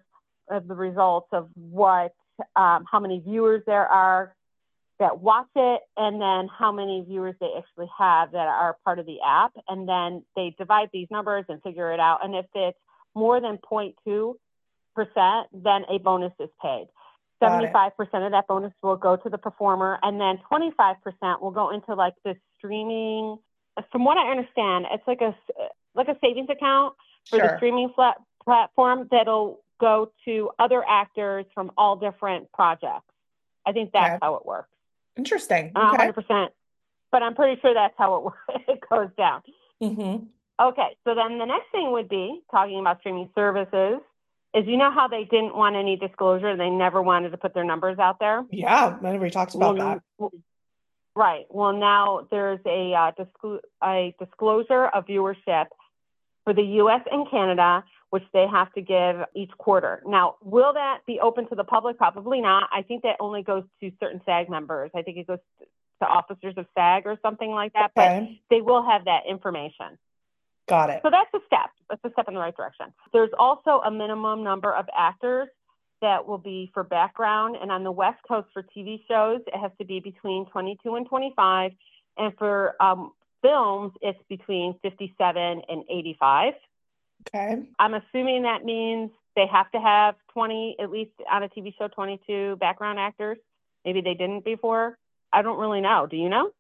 of 0.50 0.68
the 0.68 0.76
results 0.76 1.30
of 1.32 1.48
what, 1.56 2.14
um, 2.58 2.84
how 2.92 3.00
many 3.00 3.20
viewers 3.20 3.64
there 3.66 3.88
are 3.88 4.36
that 5.00 5.20
watch 5.20 5.48
it, 5.56 5.82
and 5.96 6.22
then 6.22 6.50
how 6.50 6.74
many 6.74 7.06
viewers 7.08 7.36
they 7.40 7.50
actually 7.58 7.90
have 7.98 8.34
that 8.34 8.48
are 8.48 8.78
part 8.84 9.00
of 9.00 9.06
the 9.06 9.20
app. 9.26 9.54
And 9.70 9.88
then 9.88 10.24
they 10.36 10.54
divide 10.58 10.90
these 10.92 11.08
numbers 11.10 11.46
and 11.48 11.62
figure 11.64 11.94
it 11.94 12.02
out. 12.02 12.24
And 12.24 12.36
if 12.36 12.46
it's 12.54 12.78
more 13.14 13.40
than 13.40 13.58
0.2 13.60 14.36
percent, 14.94 15.48
then 15.54 15.84
a 15.90 16.00
bonus 16.00 16.34
is 16.40 16.50
paid. 16.62 16.88
Got 17.42 17.48
it. 17.48 17.52
Seventy-five 17.52 17.98
percent 17.98 18.24
of 18.24 18.32
that 18.32 18.48
bonus 18.48 18.74
will 18.82 18.96
go 18.96 19.16
to 19.18 19.30
the 19.30 19.38
performer, 19.38 20.00
and 20.04 20.20
then 20.20 20.40
twenty-five 20.48 20.98
percent 21.02 21.42
will 21.42 21.52
go 21.52 21.70
into 21.72 21.94
like 21.94 22.14
the 22.24 22.36
streaming. 22.58 23.38
From 23.92 24.06
what 24.06 24.18
I 24.18 24.32
understand, 24.32 24.86
it's 24.92 25.06
like 25.08 25.22
a 25.22 25.36
like 25.96 26.08
a 26.08 26.18
savings 26.22 26.50
account 26.50 26.96
for 27.30 27.40
the 27.40 27.58
streaming 27.58 27.92
flat 27.96 28.18
platform 28.44 29.08
that'll 29.12 29.60
go 29.82 30.12
to 30.26 30.52
other 30.60 30.84
actors 30.88 31.46
from 31.54 31.72
all 31.78 31.98
different 31.98 32.50
projects. 32.54 33.12
I 33.66 33.72
think 33.74 33.92
that's 33.92 34.12
Okay. 34.16 34.20
how 34.22 34.36
it 34.36 34.46
works. 34.46 34.70
interesting 35.18 35.72
Not 35.76 35.96
okay 36.00 36.12
100%, 36.12 36.50
but 37.12 37.24
I'm 37.24 37.36
pretty 37.36 37.60
sure 37.62 37.74
that's 37.74 37.96
how 37.98 38.16
it, 38.16 38.24
wo- 38.24 38.34
it 38.74 38.80
goes 38.90 39.10
down. 39.18 39.42
Mhm. 39.82 40.28
Okay, 40.62 40.96
so 41.04 41.16
then 41.16 41.38
the 41.40 41.46
next 41.46 41.70
thing 41.74 41.92
would 41.92 42.08
be 42.08 42.42
talking 42.52 42.80
about 42.80 43.00
streaming 43.00 43.30
services 43.36 44.00
is 44.56 44.66
you 44.68 44.78
know 44.78 44.92
how 44.92 45.08
they 45.08 45.26
didn't 45.26 45.56
want 45.56 45.76
any 45.76 45.98
disclosure, 45.98 46.56
they 46.56 46.70
never 46.70 47.02
wanted 47.02 47.32
to 47.32 47.38
put 47.38 47.54
their 47.54 47.66
numbers 47.66 48.00
out 48.00 48.20
there? 48.20 48.44
Yeah, 48.52 48.98
nobody 49.02 49.30
talks 49.30 49.56
about 49.56 49.78
that. 49.78 50.02
Well, 50.18 50.32
Right. 51.16 51.46
Well, 51.50 51.72
now 51.72 52.28
there's 52.30 52.60
a, 52.66 52.94
uh, 52.94 53.12
disclo- 53.14 53.62
a 53.82 54.14
disclosure 54.20 54.88
of 54.88 55.06
viewership 55.06 55.68
for 56.44 56.54
the 56.54 56.64
US 56.82 57.02
and 57.10 57.30
Canada, 57.32 57.86
which 58.10 58.24
they 58.34 58.46
have 58.48 58.72
to 58.74 58.82
give 58.82 59.24
each 59.34 59.52
quarter. 59.58 60.04
Now, 60.06 60.36
will 60.42 60.74
that 60.74 61.00
be 61.08 61.22
open 61.22 61.48
to 61.48 61.56
the 61.56 61.64
public? 61.64 61.98
Probably 61.98 62.42
not. 62.42 62.70
I 62.72 62.82
think 62.82 63.04
that 63.04 63.16
only 63.22 63.44
goes 63.44 63.64
to 63.82 63.92
certain 64.00 64.22
SAG 64.26 64.50
members. 64.50 64.92
I 64.94 65.04
think 65.04 65.18
it 65.18 65.28
goes 65.28 65.40
to 66.02 66.08
officers 66.08 66.56
of 66.58 66.66
SAG 66.78 67.04
or 67.06 67.18
something 67.22 67.50
like 67.50 67.72
that, 67.74 67.92
but 67.96 68.12
Okay, 68.12 68.42
they 68.50 68.60
will 68.60 68.84
have 68.84 69.06
that 69.06 69.26
information. 69.26 69.98
Got 70.68 70.90
it. 70.90 71.02
So 71.04 71.10
that's 71.10 71.34
a 71.34 71.46
step. 71.46 71.70
That's 71.90 72.04
a 72.04 72.12
step 72.12 72.28
in 72.28 72.34
the 72.34 72.40
right 72.40 72.56
direction. 72.56 72.88
There's 73.14 73.32
also 73.38 73.82
a 73.86 73.92
minimum 73.92 74.44
number 74.44 74.74
of 74.74 74.86
actors 74.98 75.48
that 76.02 76.28
will 76.28 76.38
be 76.38 76.72
for 76.74 76.84
background. 76.84 77.58
And 77.62 77.72
on 77.72 77.84
the 77.84 77.92
West 77.92 78.20
Coast 78.28 78.48
for 78.54 78.64
TV 78.64 79.02
shows, 79.08 79.42
it 79.48 79.58
has 79.58 79.72
to 79.80 79.86
be 79.86 80.00
between 80.00 80.46
22 80.48 80.96
and 80.96 81.08
25. 81.08 81.72
And 82.18 82.38
for 82.38 82.76
um, 82.82 83.12
films, 83.42 83.94
it's 84.02 84.20
between 84.30 84.78
57 84.82 85.62
and 85.70 85.84
85. 85.90 86.54
Okay, 87.28 87.64
I'm 87.80 87.94
assuming 87.96 88.44
that 88.44 88.64
means 88.64 89.10
they 89.36 89.48
have 89.52 89.72
to 89.72 89.80
have 89.80 90.16
20, 90.34 90.78
at 90.80 90.92
least 90.92 91.12
on 91.32 91.44
a 91.44 91.50
TV 91.50 91.74
show, 91.78 91.88
22 91.88 92.58
background 92.58 93.00
actors. 93.00 93.38
Maybe 93.84 94.02
they 94.02 94.14
didn't 94.14 94.46
before. 94.46 94.98
I 95.34 95.42
don't 95.42 95.58
really 95.58 95.82
know. 95.82 96.08
Do 96.10 96.18
you 96.18 96.30
know? 96.30 96.52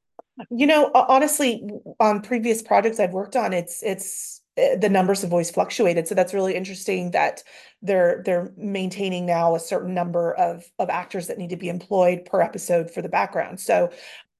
You 0.49 0.67
know, 0.67 0.91
honestly, 0.93 1.67
on 1.99 2.21
previous 2.21 2.61
projects 2.61 2.99
I've 2.99 3.13
worked 3.13 3.35
on, 3.35 3.53
it's 3.53 3.81
it's 3.83 4.41
uh, 4.57 4.75
the 4.77 4.89
numbers 4.89 5.21
have 5.21 5.31
always 5.31 5.51
fluctuated. 5.51 6.07
So 6.07 6.15
that's 6.15 6.33
really 6.33 6.55
interesting 6.55 7.11
that 7.11 7.43
they're 7.81 8.21
they're 8.25 8.51
maintaining 8.57 9.25
now 9.25 9.55
a 9.55 9.59
certain 9.59 9.93
number 9.93 10.33
of 10.33 10.65
of 10.79 10.89
actors 10.89 11.27
that 11.27 11.37
need 11.37 11.51
to 11.51 11.57
be 11.57 11.69
employed 11.69 12.25
per 12.25 12.41
episode 12.41 12.91
for 12.91 13.01
the 13.01 13.09
background. 13.09 13.59
So 13.59 13.91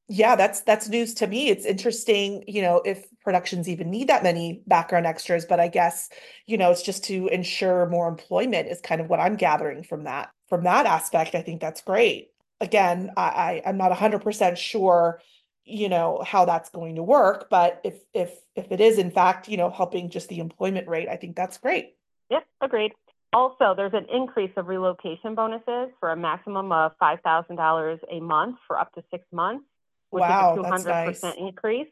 yeah, 0.08 0.36
that's 0.36 0.62
that's 0.62 0.88
news 0.88 1.16
to 1.16 1.28
me. 1.28 1.50
It's 1.50 1.66
interesting, 1.66 2.44
you 2.48 2.62
know, 2.62 2.82
if 2.86 3.06
productions 3.22 3.68
even 3.68 3.90
need 3.90 4.10
that 4.10 4.22
many 4.24 4.62
background 4.68 5.08
extras, 5.08 5.46
but 5.46 5.60
I 5.60 5.68
guess, 5.68 6.10
you 6.46 6.58
know, 6.58 6.70
it's 6.72 6.84
just 6.84 7.04
to 7.06 7.28
ensure 7.30 7.88
more 7.88 8.08
employment 8.08 8.68
is 8.68 8.82
kind 8.82 9.02
of 9.02 9.10
what 9.10 9.20
I'm 9.20 9.36
gathering 9.36 9.84
from 9.84 10.04
that. 10.04 10.30
From 10.48 10.64
that 10.66 10.86
aspect, 10.86 11.34
I 11.34 11.42
think 11.42 11.60
that's 11.60 11.82
great. 11.82 12.30
Again, 12.62 13.12
I, 13.18 13.22
I 13.24 13.62
I'm 13.66 13.78
not 13.78 13.92
hundred 13.98 14.22
percent 14.22 14.58
sure, 14.60 15.20
you 15.66 15.90
know, 15.90 16.22
how 16.26 16.46
that's 16.46 16.70
going 16.70 16.96
to 16.96 17.04
work, 17.04 17.50
but 17.50 17.82
if 17.84 17.96
if 18.14 18.32
if 18.56 18.72
it 18.72 18.80
is 18.80 18.98
in 18.98 19.12
fact, 19.12 19.48
you 19.50 19.58
know, 19.58 19.70
helping 19.70 20.10
just 20.10 20.30
the 20.30 20.40
employment 20.40 20.88
rate, 20.88 21.10
I 21.10 21.18
think 21.18 21.36
that's 21.36 21.58
great. 21.58 21.96
Yep, 22.30 22.46
agreed. 22.62 22.92
Also, 23.34 23.74
there's 23.76 23.94
an 23.94 24.06
increase 24.14 24.52
of 24.56 24.68
relocation 24.68 25.36
bonuses 25.36 25.90
for 26.00 26.12
a 26.12 26.16
maximum 26.16 26.72
of 26.72 26.94
$5,000 27.02 28.00
a 28.10 28.20
month 28.22 28.58
for 28.66 28.80
up 28.80 28.94
to 28.94 29.04
six 29.12 29.26
months, 29.34 29.66
which 30.10 30.22
Wow, 30.22 30.54
is 30.54 30.60
a 30.60 30.70
200% 30.70 30.84
nice. 30.86 31.24
increase. 31.38 31.88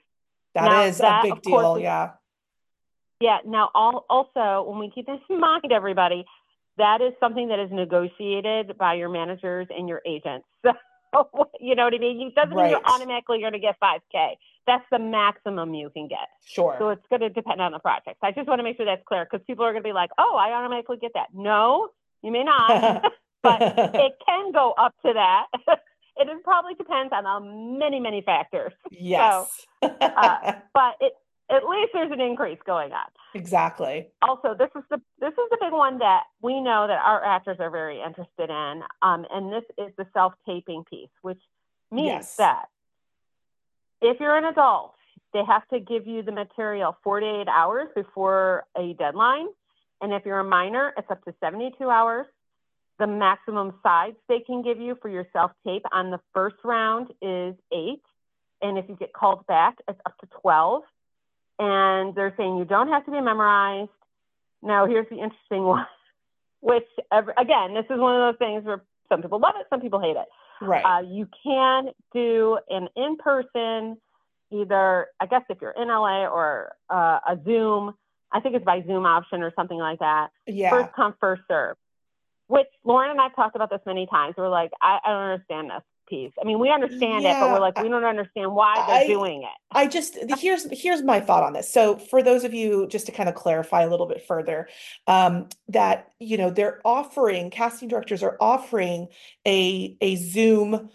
That 0.56 0.72
Now, 0.72 0.86
is 0.86 1.00
a 1.02 1.20
big 1.22 1.34
of 1.34 1.44
course, 1.44 1.64
deal, 1.64 1.80
yeah. 1.80 2.12
Yeah, 3.20 3.40
now 3.46 3.72
all, 3.74 4.06
also, 4.10 4.70
when 4.70 4.80
we 4.80 4.90
keep 4.90 5.06
this 5.06 5.20
in 5.30 5.40
mind, 5.40 5.72
everybody, 5.72 6.26
that 6.78 7.02
is 7.02 7.14
something 7.20 7.50
that 7.50 7.60
is 7.60 7.72
negotiated 7.72 8.78
by 8.78 8.94
your 8.96 9.10
managers 9.10 9.68
and 9.70 9.90
your 9.90 10.02
agents. 10.06 10.46
So, 11.14 11.30
you 11.60 11.76
know 11.76 11.86
what 11.86 11.94
I 11.94 11.98
mean? 11.98 12.28
It 12.28 12.36
doesn't 12.36 12.56
mean 12.56 12.70
you're 12.70 12.86
automatically 12.86 13.40
going 13.40 13.54
to 13.54 13.60
get 13.60 13.80
5K. 13.80 14.34
That's 14.66 14.86
the 14.92 15.00
maximum 15.00 15.74
you 15.74 15.90
can 15.90 16.08
get. 16.08 16.28
Sure. 16.46 16.76
So 16.80 16.90
it's 16.90 17.06
going 17.10 17.22
to 17.22 17.30
depend 17.30 17.62
on 17.62 17.72
the 17.72 17.80
project. 17.80 18.18
I 18.22 18.32
just 18.32 18.48
want 18.48 18.60
to 18.60 18.64
make 18.64 18.78
sure 18.78 18.86
that's 18.86 19.04
clear 19.06 19.26
because 19.30 19.46
people 19.46 19.66
are 19.66 19.72
going 19.72 19.84
to 19.84 19.88
be 19.88 19.94
like, 19.94 20.12
oh, 20.18 20.36
I 20.40 20.54
automatically 20.54 20.98
get 20.98 21.12
that. 21.16 21.28
No, 21.34 21.90
you 22.22 22.32
may 22.32 22.44
not. 22.44 23.04
but 23.44 23.62
it 23.62 24.14
can 24.26 24.54
go 24.54 24.74
up 24.78 24.96
to 25.06 25.12
that. 25.14 25.48
it 26.16 26.30
is 26.30 26.40
probably 26.46 26.76
depends 26.76 27.12
on 27.12 27.26
uh, 27.26 27.42
many, 27.42 28.00
many 28.00 28.22
factors. 28.22 28.72
Yes. 28.90 29.66
uh, 29.82 30.54
But 30.74 30.96
it, 31.02 31.14
at 31.50 31.68
least 31.68 31.92
there's 31.94 32.12
an 32.12 32.22
increase 32.22 32.60
going 32.66 32.94
on. 32.94 33.08
Exactly. 33.34 34.10
Also, 34.22 34.54
this 34.58 34.70
is 34.76 34.84
the 34.90 35.02
this 35.20 35.32
is 35.34 35.50
the 35.50 35.58
big 35.60 35.74
one 35.74 35.98
that 36.00 36.24
we 36.42 36.62
know 36.62 36.88
that 36.88 37.00
our 37.04 37.24
actors 37.24 37.58
are 37.60 37.70
very 37.70 38.02
interested 38.02 38.50
in, 38.50 38.84
um, 39.02 39.26
and 39.32 39.52
this 39.52 39.64
is 39.78 39.94
the 39.98 40.06
self 40.14 40.34
taping 40.46 40.84
piece, 40.90 41.10
which 41.22 41.42
means 41.92 42.06
Yes. 42.06 42.36
that 42.38 42.66
if 44.02 44.20
you're 44.20 44.38
an 44.38 44.46
adult, 44.46 44.96
they 45.34 45.44
have 45.46 45.68
to 45.70 45.80
give 45.80 46.06
you 46.06 46.22
the 46.22 46.32
material 46.32 46.98
48 47.04 47.48
hours 47.48 47.88
before 47.96 48.66
a 48.78 48.94
deadline, 48.94 49.48
and 50.02 50.14
if 50.14 50.26
you're 50.26 50.40
a 50.40 50.44
minor, 50.44 50.94
it's 50.98 51.10
up 51.10 51.24
to 51.26 51.34
72 51.40 51.90
hours. 51.90 52.28
The 53.00 53.08
maximum 53.08 53.74
sides 53.82 54.18
they 54.30 54.42
can 54.42 54.62
give 54.62 54.80
you 54.80 54.96
for 55.02 55.10
your 55.10 55.26
self 55.34 55.52
tape 55.66 55.84
on 55.92 56.12
the 56.12 56.20
first 56.34 56.58
round 56.64 57.08
is 57.22 57.56
eight, 57.74 58.04
and 58.62 58.78
if 58.78 58.88
you 58.88 58.96
get 58.96 59.12
called 59.14 59.46
back, 59.48 59.76
it's 59.88 60.00
up 60.06 60.18
to 60.20 60.28
12 60.42 60.84
and 61.64 62.16
they're 62.16 62.34
saying 62.38 62.58
you 62.58 62.66
don't 62.66 62.90
have 62.90 63.06
to 63.06 63.12
be 63.12 63.22
memorized. 63.22 63.90
Now, 64.62 64.86
here's 64.86 65.08
the 65.10 65.16
interesting 65.16 65.64
one, 65.76 65.86
which 66.62 66.88
ev- 67.12 67.30
again, 67.38 67.74
this 67.74 67.86
is 67.90 68.00
one 68.00 68.20
of 68.20 68.34
those 68.34 68.40
things 68.40 68.66
where 68.66 68.82
some 69.10 69.22
people 69.22 69.40
love 69.40 69.56
it, 69.60 69.68
some 69.70 69.82
people 69.82 70.00
hate 70.00 70.16
it. 70.18 70.28
Right. 70.62 70.84
Uh, 70.84 71.02
you 71.02 71.28
can 71.44 71.90
do 72.14 72.58
an 72.70 72.88
in-person, 72.96 73.98
either 74.52 75.08
I 75.20 75.26
guess 75.26 75.42
if 75.50 75.58
you're 75.62 75.72
in 75.72 75.88
LA 75.88 76.26
or 76.28 76.76
uh, 76.90 77.20
a 77.28 77.40
Zoom. 77.44 77.96
I 78.32 78.40
think 78.40 78.56
it's 78.56 78.66
by 78.66 78.82
Zoom 78.88 79.06
option 79.06 79.44
or 79.44 79.52
something 79.56 79.78
like 79.78 80.00
that. 80.00 80.30
yeah. 80.48 80.72
First 80.72 80.94
come, 80.96 81.14
first 81.20 81.44
serve. 81.48 81.78
Which 82.48 82.68
Lauren 82.84 83.12
and 83.12 83.22
I've 83.22 83.36
talked 83.36 83.56
about 83.56 83.70
this 83.70 83.82
many 83.86 84.08
times. 84.08 84.36
We're 84.38 84.50
like, 84.50 84.72
I, 84.82 85.00
I 85.06 85.10
don't 85.10 85.22
understand 85.22 85.70
this 85.70 85.84
piece. 86.14 86.34
I 86.42 86.46
mean, 86.46 86.60
we 86.60 86.70
understand 86.70 87.26
it, 87.26 87.36
but 87.40 87.52
we're 87.52 87.60
like, 87.60 87.82
we 87.82 87.90
don't 87.90 88.04
understand 88.04 88.54
why 88.54 88.84
they're 88.88 89.08
doing 89.08 89.44
it. 89.44 89.50
I 89.72 89.88
just 89.88 90.18
here's 90.38 90.68
here's 90.72 91.02
my 91.02 91.20
thought 91.20 91.44
on 91.44 91.54
this. 91.54 91.72
So 91.72 91.98
for 91.98 92.22
those 92.22 92.44
of 92.44 92.54
you 92.54 92.88
just 92.88 93.08
to 93.08 93.12
kind 93.12 93.30
of 93.30 93.36
clarify 93.36 93.82
a 93.82 93.90
little 93.90 94.06
bit 94.06 94.26
further, 94.28 94.68
um, 95.08 95.50
that 95.70 96.10
you 96.20 96.38
know 96.38 96.50
they're 96.50 96.82
offering 96.86 97.50
casting 97.50 97.88
directors 97.88 98.24
are 98.24 98.38
offering 98.40 99.08
a 99.48 99.98
a 100.02 100.16
Zoom 100.16 100.90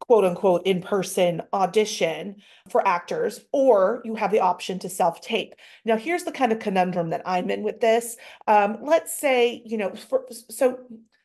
quote 0.00 0.24
unquote 0.24 0.66
in 0.66 0.80
person 0.80 1.42
audition 1.52 2.36
for 2.70 2.86
actors, 2.86 3.44
or 3.52 4.02
you 4.04 4.14
have 4.14 4.30
the 4.30 4.40
option 4.40 4.78
to 4.80 4.88
self 4.88 5.20
tape. 5.20 5.54
Now 5.84 5.96
here's 5.96 6.24
the 6.24 6.32
kind 6.32 6.52
of 6.52 6.58
conundrum 6.58 7.10
that 7.10 7.22
I'm 7.24 7.50
in 7.50 7.62
with 7.62 7.80
this. 7.80 8.16
Um, 8.46 8.78
let's 8.82 9.16
say 9.16 9.62
you 9.64 9.78
know 9.78 9.94
for, 9.94 10.26
so 10.30 10.78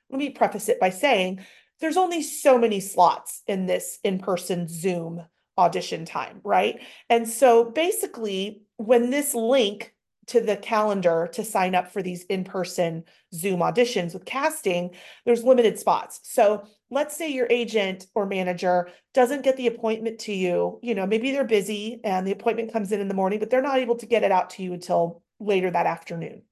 let 0.10 0.20
me 0.20 0.30
preface 0.30 0.70
it 0.70 0.80
by 0.80 0.92
saying 0.92 1.40
there's 1.80 1.98
only 1.98 2.22
so 2.22 2.58
many 2.58 2.80
slots 2.80 3.42
in 3.48 3.66
this 3.66 4.00
in 4.04 4.20
person 4.20 4.68
Zoom 4.68 5.24
audition 5.58 6.06
time, 6.06 6.42
right? 6.44 6.82
And 7.10 7.28
so 7.28 7.66
basically, 7.66 8.62
when 8.78 9.10
this 9.10 9.36
link 9.36 9.94
to 10.28 10.40
the 10.40 10.56
calendar 10.56 11.30
to 11.34 11.44
sign 11.44 11.76
up 11.76 11.92
for 11.92 12.02
these 12.02 12.24
in-person 12.24 13.04
Zoom 13.34 13.60
auditions 13.60 14.14
with 14.14 14.26
casting, 14.26 14.92
there's 15.26 15.44
limited 15.44 15.78
spots. 15.78 16.22
So 16.24 16.64
let's 16.90 17.18
say 17.18 17.30
your 17.30 17.48
agent 17.50 18.08
or 18.16 18.26
manager 18.26 18.90
doesn't 19.14 19.44
get 19.44 19.58
the 19.58 19.68
appointment 19.68 20.20
to 20.20 20.34
you, 20.34 20.80
you 20.82 20.96
know, 20.96 21.06
maybe 21.06 21.32
they're 21.32 21.44
busy 21.44 22.00
and 22.04 22.26
the 22.26 22.32
appointment 22.32 22.72
comes 22.72 22.92
in 22.92 23.02
in 23.02 23.08
the 23.08 23.14
morning, 23.14 23.40
but 23.40 23.50
they're 23.50 23.62
not 23.62 23.80
able 23.80 23.98
to 23.98 24.06
get 24.06 24.24
it 24.24 24.32
out 24.32 24.52
to 24.52 24.64
you 24.64 24.74
until 24.74 25.22
later 25.40 25.70
that 25.70 25.88
afternoon. 25.88 26.44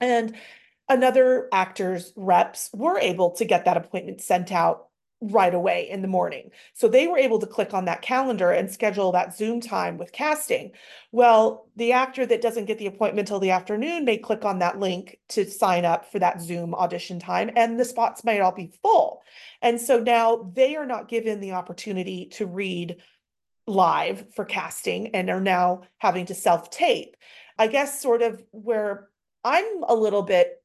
And 0.00 0.34
another 0.88 1.48
actor's 1.52 2.12
reps 2.16 2.70
were 2.72 2.98
able 2.98 3.30
to 3.32 3.44
get 3.44 3.64
that 3.64 3.76
appointment 3.76 4.20
sent 4.20 4.52
out 4.52 4.88
right 5.30 5.54
away 5.54 5.88
in 5.88 6.02
the 6.02 6.08
morning. 6.08 6.50
So 6.74 6.88
they 6.88 7.06
were 7.06 7.18
able 7.18 7.38
to 7.38 7.46
click 7.46 7.72
on 7.72 7.86
that 7.86 8.02
calendar 8.02 8.50
and 8.50 8.70
schedule 8.70 9.12
that 9.12 9.34
Zoom 9.34 9.60
time 9.60 9.96
with 9.96 10.12
casting. 10.12 10.72
Well, 11.12 11.68
the 11.76 11.92
actor 11.92 12.26
that 12.26 12.42
doesn't 12.42 12.66
get 12.66 12.78
the 12.78 12.86
appointment 12.86 13.28
till 13.28 13.40
the 13.40 13.52
afternoon 13.52 14.04
may 14.04 14.18
click 14.18 14.44
on 14.44 14.58
that 14.58 14.78
link 14.78 15.18
to 15.30 15.48
sign 15.48 15.84
up 15.84 16.10
for 16.10 16.18
that 16.18 16.42
Zoom 16.42 16.74
audition 16.74 17.18
time, 17.18 17.50
and 17.56 17.78
the 17.78 17.84
spots 17.84 18.24
might 18.24 18.40
all 18.40 18.52
be 18.52 18.72
full. 18.82 19.22
And 19.62 19.80
so 19.80 19.98
now 19.98 20.50
they 20.54 20.76
are 20.76 20.86
not 20.86 21.08
given 21.08 21.40
the 21.40 21.52
opportunity 21.52 22.26
to 22.32 22.46
read 22.46 22.96
live 23.66 24.26
for 24.34 24.44
casting 24.44 25.14
and 25.14 25.30
are 25.30 25.40
now 25.40 25.82
having 25.98 26.26
to 26.26 26.34
self 26.34 26.70
tape. 26.70 27.16
I 27.58 27.68
guess 27.68 28.02
sort 28.02 28.20
of 28.20 28.42
where 28.50 29.08
I'm 29.42 29.84
a 29.84 29.94
little 29.94 30.22
bit 30.22 30.60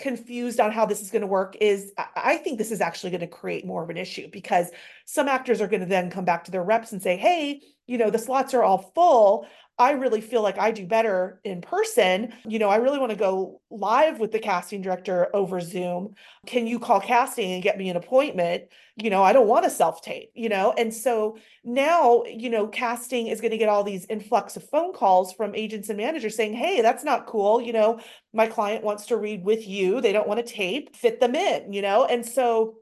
confused 0.00 0.58
on 0.60 0.72
how 0.72 0.86
this 0.86 1.00
is 1.00 1.10
going 1.10 1.20
to 1.20 1.26
work 1.26 1.56
is 1.60 1.92
I, 2.16 2.36
think 2.36 2.58
this 2.58 2.72
is 2.72 2.80
actually 2.80 3.10
going 3.10 3.20
to 3.20 3.26
create 3.26 3.66
more 3.66 3.82
of 3.82 3.90
an 3.90 3.96
issue 3.96 4.28
because 4.32 4.70
some 5.04 5.28
actors 5.28 5.60
are 5.60 5.68
going 5.68 5.80
to 5.80 5.86
then 5.86 6.10
come 6.10 6.24
back 6.24 6.44
to 6.44 6.50
their 6.50 6.64
reps 6.64 6.92
and 6.92 7.02
say, 7.02 7.16
hey, 7.16 7.60
you 7.86 7.98
know, 7.98 8.10
the 8.10 8.18
slots 8.18 8.54
are 8.54 8.62
all 8.62 8.92
full. 8.94 9.46
I 9.80 9.92
really 9.92 10.20
feel 10.20 10.42
like 10.42 10.58
I 10.58 10.72
do 10.72 10.86
better 10.86 11.40
in 11.42 11.62
person. 11.62 12.34
You 12.46 12.58
know, 12.58 12.68
I 12.68 12.76
really 12.76 12.98
want 12.98 13.12
to 13.12 13.16
go 13.16 13.62
live 13.70 14.20
with 14.20 14.30
the 14.30 14.38
casting 14.38 14.82
director 14.82 15.34
over 15.34 15.58
Zoom. 15.58 16.16
Can 16.46 16.66
you 16.66 16.78
call 16.78 17.00
casting 17.00 17.52
and 17.52 17.62
get 17.62 17.78
me 17.78 17.88
an 17.88 17.96
appointment? 17.96 18.64
You 18.96 19.08
know, 19.08 19.22
I 19.22 19.32
don't 19.32 19.48
want 19.48 19.64
to 19.64 19.70
self 19.70 20.02
tape, 20.02 20.32
you 20.34 20.50
know? 20.50 20.74
And 20.76 20.92
so 20.92 21.38
now, 21.64 22.24
you 22.24 22.50
know, 22.50 22.68
casting 22.68 23.28
is 23.28 23.40
going 23.40 23.52
to 23.52 23.56
get 23.56 23.70
all 23.70 23.82
these 23.82 24.04
influx 24.10 24.54
of 24.54 24.68
phone 24.68 24.92
calls 24.92 25.32
from 25.32 25.54
agents 25.54 25.88
and 25.88 25.96
managers 25.96 26.36
saying, 26.36 26.52
hey, 26.52 26.82
that's 26.82 27.02
not 27.02 27.24
cool. 27.26 27.62
You 27.62 27.72
know, 27.72 28.00
my 28.34 28.48
client 28.48 28.84
wants 28.84 29.06
to 29.06 29.16
read 29.16 29.46
with 29.46 29.66
you. 29.66 30.02
They 30.02 30.12
don't 30.12 30.28
want 30.28 30.46
to 30.46 30.52
tape, 30.52 30.94
fit 30.94 31.20
them 31.20 31.34
in, 31.34 31.72
you 31.72 31.80
know? 31.80 32.04
And 32.04 32.26
so 32.26 32.76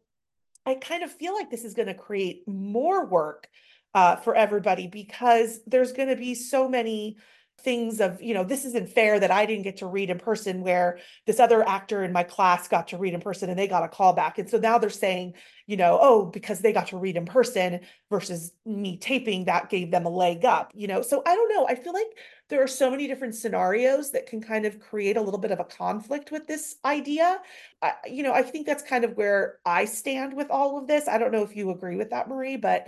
I 0.67 0.75
kind 0.75 1.05
of 1.05 1.13
feel 1.13 1.33
like 1.33 1.49
this 1.49 1.65
is 1.65 1.75
going 1.75 1.87
to 1.87 1.95
create 1.95 2.43
more 2.49 3.07
work 3.07 3.47
uh, 3.95 4.17
for 4.17 4.35
everybody 4.35 4.87
because 4.87 5.61
there's 5.67 5.93
going 5.93 6.09
to 6.09 6.17
be 6.17 6.35
so 6.35 6.69
many 6.69 7.17
things 7.63 8.01
of 8.01 8.23
you 8.23 8.35
know 8.35 8.45
this 8.45 8.65
isn't 8.65 8.89
fair 8.89 9.19
that 9.19 9.33
i 9.33 9.45
didn't 9.45 9.65
get 9.65 9.79
to 9.79 9.87
read 9.87 10.11
in 10.11 10.19
person 10.19 10.63
where 10.63 10.99
this 11.27 11.41
other 11.41 11.69
actor 11.69 12.05
in 12.05 12.13
my 12.13 12.23
class 12.23 12.69
got 12.69 12.87
to 12.87 12.97
read 12.97 13.15
in 13.15 13.21
person 13.21 13.51
and 13.51 13.59
they 13.59 13.67
got 13.67 13.83
a 13.83 13.89
call 13.89 14.13
back. 14.13 14.39
And 14.39 14.49
so 14.49 14.59
now 14.59 14.79
they're 14.79 14.91
saying 14.91 15.35
you 15.67 15.77
know 15.77 15.99
oh 16.01 16.27
because 16.27 16.61
they 16.61 16.73
got 16.73 16.87
to 16.89 16.97
read 16.97 17.17
in 17.17 17.27
person 17.27 17.81
versus 18.11 18.53
me 18.65 18.97
taping 18.97 19.47
that 19.47 19.71
gave 19.71 19.91
them 19.91 20.07
a 20.07 20.09
leg 20.09 20.45
up 20.45 20.71
you 20.75 20.87
know? 20.87 21.03
So 21.03 21.23
i 21.27 21.35
don't 21.35 21.53
know. 21.53 21.67
I 21.67 21.75
feel 21.75 21.93
like 21.93 22.07
there 22.49 22.63
are 22.63 22.69
so 22.69 22.91
many 22.91 23.09
different 23.09 23.35
scenarios 23.35 24.13
that 24.13 24.27
can 24.27 24.41
kind 24.41 24.65
of 24.65 24.79
create 24.79 25.17
a 25.17 25.21
little 25.21 25.41
bit 25.41 25.51
of 25.51 25.61
a 25.61 25.65
conflict 25.65 26.31
with 26.31 26.47
this 26.47 26.77
idea. 26.85 27.41
I, 27.83 27.95
you 28.07 28.23
know 28.23 28.33
i 28.33 28.43
think 28.43 28.67
that's 28.67 28.85
kind 28.85 29.05
of 29.05 29.17
where 29.17 29.59
i 29.67 29.85
stand 29.85 30.35
with 30.35 30.49
all 30.51 30.79
of 30.79 30.87
this. 30.87 31.09
I 31.09 31.19
don't 31.19 31.33
know 31.33 31.43
if 31.43 31.57
you 31.57 31.71
agree 31.71 31.97
with 31.97 32.11
that 32.11 32.29
marie 32.29 32.57
but 32.57 32.87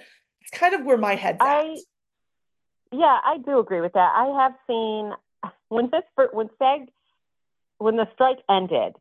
it's 0.51 0.59
kind 0.59 0.75
of 0.75 0.85
where 0.85 0.97
my 0.97 1.15
head's 1.15 1.39
I, 1.41 1.73
at. 1.73 2.99
Yeah, 2.99 3.19
I 3.25 3.39
do 3.45 3.59
agree 3.59 3.81
with 3.81 3.93
that. 3.93 4.13
I 4.15 4.43
have 4.43 4.53
seen 4.67 5.13
when 5.69 5.91
this 5.91 6.03
when 6.33 6.49
SAG 6.59 6.89
when 7.79 7.97
the 7.97 8.07
strike 8.13 8.39
ended, 8.49 8.95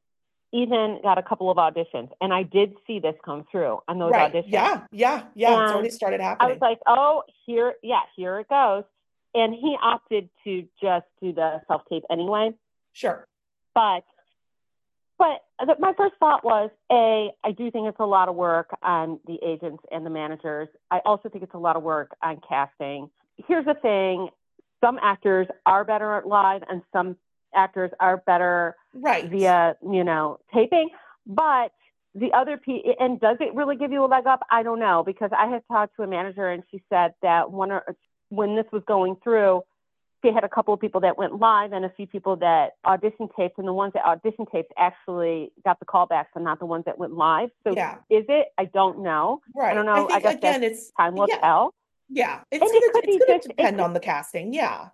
Ethan 0.54 1.00
got 1.04 1.18
a 1.18 1.24
couple 1.24 1.52
of 1.52 1.58
auditions, 1.58 2.10
and 2.22 2.34
I 2.34 2.44
did 2.44 2.76
see 2.88 3.00
this 3.00 3.16
come 3.24 3.46
through 3.52 3.80
on 3.88 4.00
those 4.00 4.12
right. 4.12 4.32
auditions. 4.32 4.52
Yeah, 4.52 4.82
yeah, 4.92 5.24
yeah. 5.36 5.54
And 5.54 5.64
it's 5.64 5.74
already 5.74 5.90
started 5.90 6.22
happening. 6.22 6.50
I 6.50 6.54
was 6.54 6.62
like, 6.62 6.80
oh, 6.88 7.24
here, 7.46 7.74
yeah, 7.84 8.02
here 8.16 8.40
it 8.40 8.48
goes. 8.48 8.84
And 9.36 9.54
he 9.54 9.76
opted 9.82 10.30
to 10.46 10.66
just 10.82 11.06
do 11.22 11.34
the 11.34 11.62
self 11.68 11.84
tape 11.90 12.04
anyway. 12.10 12.52
Sure. 12.94 13.28
But 13.76 14.04
but 15.20 15.42
my 15.80 15.94
first 15.96 16.16
thought 16.20 16.44
was 16.44 16.72
a 16.92 17.30
i 17.44 17.52
do 17.52 17.70
think 17.70 17.88
it's 17.88 18.00
a 18.00 18.06
lot 18.06 18.30
of 18.30 18.36
work 18.36 18.70
on 18.82 19.20
the 19.28 19.38
agents 19.46 19.84
and 19.92 20.06
the 20.06 20.10
managers. 20.10 20.70
I 20.90 21.00
also 21.06 21.30
think 21.30 21.44
it's 21.44 21.54
a 21.54 21.60
lot 21.60 21.76
of 21.76 21.84
work 21.84 22.16
on 22.24 22.42
casting. 22.48 23.10
Here's 23.48 23.66
the 23.66 23.76
thing 23.76 24.30
some 24.82 24.98
actors 25.02 25.48
are 25.66 25.84
better 25.84 26.16
at 26.16 26.26
live 26.26 26.64
and 26.70 26.82
some 26.94 27.18
actors 27.54 27.92
are 28.00 28.18
better 28.18 28.76
right. 28.94 29.30
via 29.30 29.76
you 29.84 30.04
know 30.04 30.40
taping 30.54 30.90
but 31.28 31.72
the 32.16 32.32
other 32.34 32.58
p 32.58 32.96
and 33.00 33.20
does 33.20 33.38
it 33.40 33.54
really 33.54 33.76
give 33.76 33.92
you 33.92 34.04
a 34.04 34.08
leg 34.08 34.26
up? 34.26 34.42
I 34.50 34.64
don't 34.64 34.80
know 34.80 35.04
because 35.06 35.32
i 35.38 35.48
had 35.48 35.64
talked 35.68 35.96
to 35.98 36.04
a 36.04 36.08
manager 36.08 36.48
and 36.50 36.64
she 36.72 36.82
said 36.90 37.14
that 37.22 37.52
one 37.52 37.72
or 37.72 37.96
when 38.30 38.56
this 38.56 38.66
was 38.72 38.84
going 38.88 39.18
through 39.24 39.62
she 40.22 40.32
had 40.34 40.44
a 40.44 40.50
couple 40.50 40.74
of 40.74 40.80
people 40.80 41.02
that 41.02 41.18
went 41.18 41.40
live 41.40 41.72
and 41.72 41.86
a 41.86 41.90
few 41.90 42.08
people 42.08 42.36
that 42.38 42.74
audition 42.86 43.30
taped, 43.38 43.58
and 43.58 43.68
the 43.68 43.74
ones 43.74 43.94
that 43.94 44.06
audition 44.06 44.46
taped 44.52 44.74
actually 44.78 45.52
got 45.64 45.80
the 45.80 45.86
callbacks 45.86 46.28
and 46.36 46.44
not 46.44 46.60
the 46.60 46.66
ones 46.66 46.86
that 46.86 46.98
went 46.98 47.14
live. 47.14 47.50
So 47.64 47.74
yeah. 47.76 47.96
is 48.10 48.26
it? 48.28 48.48
I 48.58 48.66
don't 48.66 49.00
know. 49.04 49.42
Right. 49.56 49.72
I 49.72 49.74
don't 49.74 49.86
know. 49.86 50.08
I, 50.10 50.16
I 50.16 50.20
guess 50.20 50.36
again, 50.36 50.64
it's 50.64 50.92
time 50.92 51.16
will 51.16 51.28
yeah. 51.30 51.40
tell. 51.40 51.74
Yeah, 52.10 52.42
it's 52.52 52.62
and 52.62 52.72
gonna, 52.72 52.76
it 52.76 53.10
it's 53.10 53.26
gonna 53.26 53.38
just, 53.38 53.48
depend 53.48 53.82
on 53.82 53.94
the 53.94 54.00
casting. 54.00 54.54
Yeah. 54.54 54.90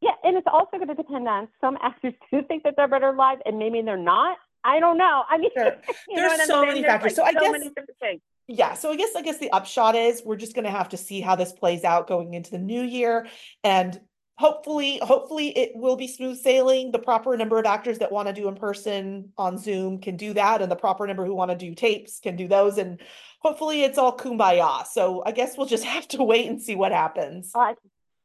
Yeah, 0.00 0.12
and 0.22 0.36
it's 0.36 0.46
also 0.50 0.76
going 0.76 0.88
to 0.88 0.94
depend 0.94 1.26
on 1.26 1.48
some 1.62 1.78
actors 1.82 2.12
do 2.30 2.42
think 2.42 2.62
that 2.64 2.74
they're 2.76 2.88
better 2.88 3.12
live, 3.12 3.38
and 3.46 3.58
maybe 3.58 3.80
they're 3.82 3.96
not. 3.96 4.36
I 4.62 4.80
don't 4.80 4.96
know. 4.96 5.24
I 5.28 5.38
mean, 5.38 5.50
sure. 5.56 5.76
there's 6.14 6.46
so 6.46 6.64
many 6.64 6.82
factors. 6.82 7.18
Like 7.18 7.34
so 7.34 7.40
I 7.40 7.50
so 7.50 7.60
guess 7.60 8.18
yeah 8.46 8.74
so 8.74 8.90
i 8.90 8.96
guess 8.96 9.14
i 9.16 9.22
guess 9.22 9.38
the 9.38 9.50
upshot 9.50 9.94
is 9.94 10.22
we're 10.24 10.36
just 10.36 10.54
going 10.54 10.64
to 10.64 10.70
have 10.70 10.88
to 10.88 10.96
see 10.96 11.20
how 11.20 11.34
this 11.34 11.52
plays 11.52 11.82
out 11.84 12.06
going 12.06 12.34
into 12.34 12.50
the 12.50 12.58
new 12.58 12.82
year 12.82 13.26
and 13.62 14.00
hopefully 14.36 14.98
hopefully 15.02 15.56
it 15.56 15.72
will 15.74 15.96
be 15.96 16.08
smooth 16.08 16.38
sailing. 16.38 16.90
The 16.90 16.98
proper 16.98 17.36
number 17.36 17.58
of 17.58 17.66
actors 17.66 17.98
that 17.98 18.12
want 18.12 18.28
to 18.28 18.34
do 18.34 18.48
in 18.48 18.54
person 18.54 19.32
on 19.38 19.58
zoom 19.58 20.00
can 20.00 20.16
do 20.16 20.34
that 20.34 20.62
and 20.62 20.70
the 20.70 20.76
proper 20.76 21.06
number 21.06 21.24
who 21.24 21.34
want 21.34 21.50
to 21.50 21.56
do 21.56 21.74
tapes 21.74 22.20
can 22.20 22.36
do 22.36 22.48
those 22.48 22.78
and 22.78 23.00
hopefully 23.40 23.82
it's 23.82 23.98
all 23.98 24.16
kumbaya. 24.16 24.86
So 24.86 25.22
i 25.24 25.32
guess 25.32 25.56
we'll 25.56 25.66
just 25.66 25.84
have 25.94 26.08
to 26.08 26.22
wait 26.22 26.48
and 26.48 26.60
see 26.60 26.74
what 26.74 26.92
happens. 26.92 27.52
I, 27.54 27.74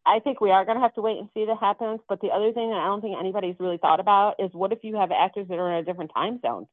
I 0.06 0.20
think 0.20 0.42
we 0.42 0.51
are 0.51 0.65
going 0.65 0.78
to 0.78 0.82
have 0.82 0.95
to 0.95 1.02
wait 1.02 1.19
and 1.19 1.30
see 1.34 1.45
what 1.45 1.60
happens 1.60 2.00
but 2.10 2.22
the 2.22 2.30
other 2.30 2.52
thing 2.52 2.69
that 2.69 2.78
i 2.78 2.86
don't 2.86 3.02
think 3.02 3.17
anybody's 3.19 3.56
really 3.60 3.78
thought 3.78 4.00
about 4.00 4.36
is 4.39 4.50
what 4.54 4.72
if 4.72 4.80
you 4.84 4.95
have 4.95 5.12
actors 5.12 5.48
that 5.50 5.60
are 5.60 5.72
in 5.72 5.78
a 5.78 5.84
different 5.84 6.12
time 6.15 6.39
zone 6.39 6.65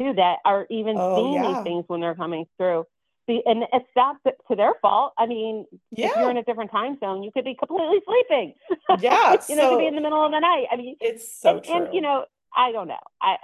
too 0.00 0.14
that 0.14 0.38
are 0.44 0.66
even 0.70 0.96
oh, 0.96 1.16
seeing 1.16 1.34
yeah. 1.34 1.52
these 1.52 1.62
things 1.64 1.84
when 1.88 2.00
they're 2.00 2.14
coming 2.14 2.46
through 2.56 2.86
and 3.28 3.64
it's 3.72 3.88
not 3.96 4.16
to 4.24 4.56
their 4.56 4.74
fault. 4.80 5.12
I 5.18 5.26
mean, 5.26 5.66
yeah. 5.90 6.08
if 6.08 6.16
you're 6.16 6.30
in 6.30 6.36
a 6.36 6.42
different 6.42 6.70
time 6.70 6.98
zone, 6.98 7.22
you 7.22 7.30
could 7.30 7.44
be 7.44 7.54
completely 7.54 8.00
sleeping. 8.04 8.54
Yeah, 9.00 9.36
you 9.48 9.54
know, 9.54 9.62
so, 9.62 9.70
could 9.70 9.78
be 9.80 9.86
in 9.86 9.94
the 9.94 10.00
middle 10.00 10.24
of 10.24 10.32
the 10.32 10.40
night. 10.40 10.66
I 10.72 10.76
mean, 10.76 10.96
it's 11.00 11.30
so 11.30 11.56
and, 11.56 11.64
true. 11.64 11.74
And 11.74 11.94
you 11.94 12.00
know, 12.00 12.24
I 12.56 12.72
don't 12.72 12.88
know. 12.88 12.98
I 13.20 13.36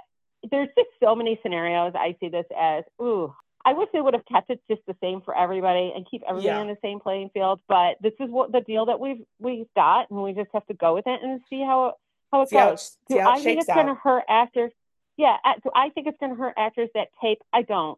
there's 0.49 0.69
just 0.75 0.89
so 1.01 1.15
many 1.15 1.39
scenarios. 1.41 1.93
I 1.95 2.15
see 2.19 2.29
this 2.29 2.45
as, 2.59 2.83
ooh, 3.01 3.33
I 3.63 3.73
wish 3.73 3.89
they 3.93 4.01
would 4.01 4.13
have 4.13 4.25
kept 4.25 4.49
it 4.49 4.61
just 4.69 4.81
the 4.87 4.95
same 5.01 5.21
for 5.21 5.35
everybody 5.35 5.91
and 5.95 6.05
keep 6.09 6.21
everybody 6.27 6.47
yeah. 6.47 6.59
on 6.59 6.67
the 6.67 6.77
same 6.83 6.99
playing 6.99 7.31
field. 7.33 7.61
But 7.67 7.97
this 8.01 8.13
is 8.19 8.29
what 8.29 8.51
the 8.51 8.61
deal 8.61 8.85
that 8.87 8.99
we've 8.99 9.23
we've 9.39 9.67
got, 9.75 10.09
and 10.11 10.21
we 10.21 10.33
just 10.33 10.49
have 10.53 10.65
to 10.67 10.73
go 10.73 10.93
with 10.93 11.07
it 11.07 11.19
and 11.23 11.41
see 11.49 11.61
how 11.61 11.93
how 12.31 12.41
it 12.43 12.49
see 12.49 12.55
goes. 12.55 12.97
How 13.09 13.15
it, 13.15 13.19
do 13.19 13.27
I 13.27 13.39
think 13.39 13.59
it's 13.59 13.67
going 13.67 13.87
to 13.87 13.95
hurt 13.95 14.23
actors? 14.29 14.71
Yeah. 15.17 15.37
Do 15.63 15.71
I 15.73 15.89
think 15.89 16.07
it's 16.07 16.17
going 16.19 16.31
to 16.31 16.37
hurt 16.37 16.53
actors 16.57 16.89
that 16.93 17.07
tape? 17.21 17.41
I 17.51 17.63
don't. 17.63 17.97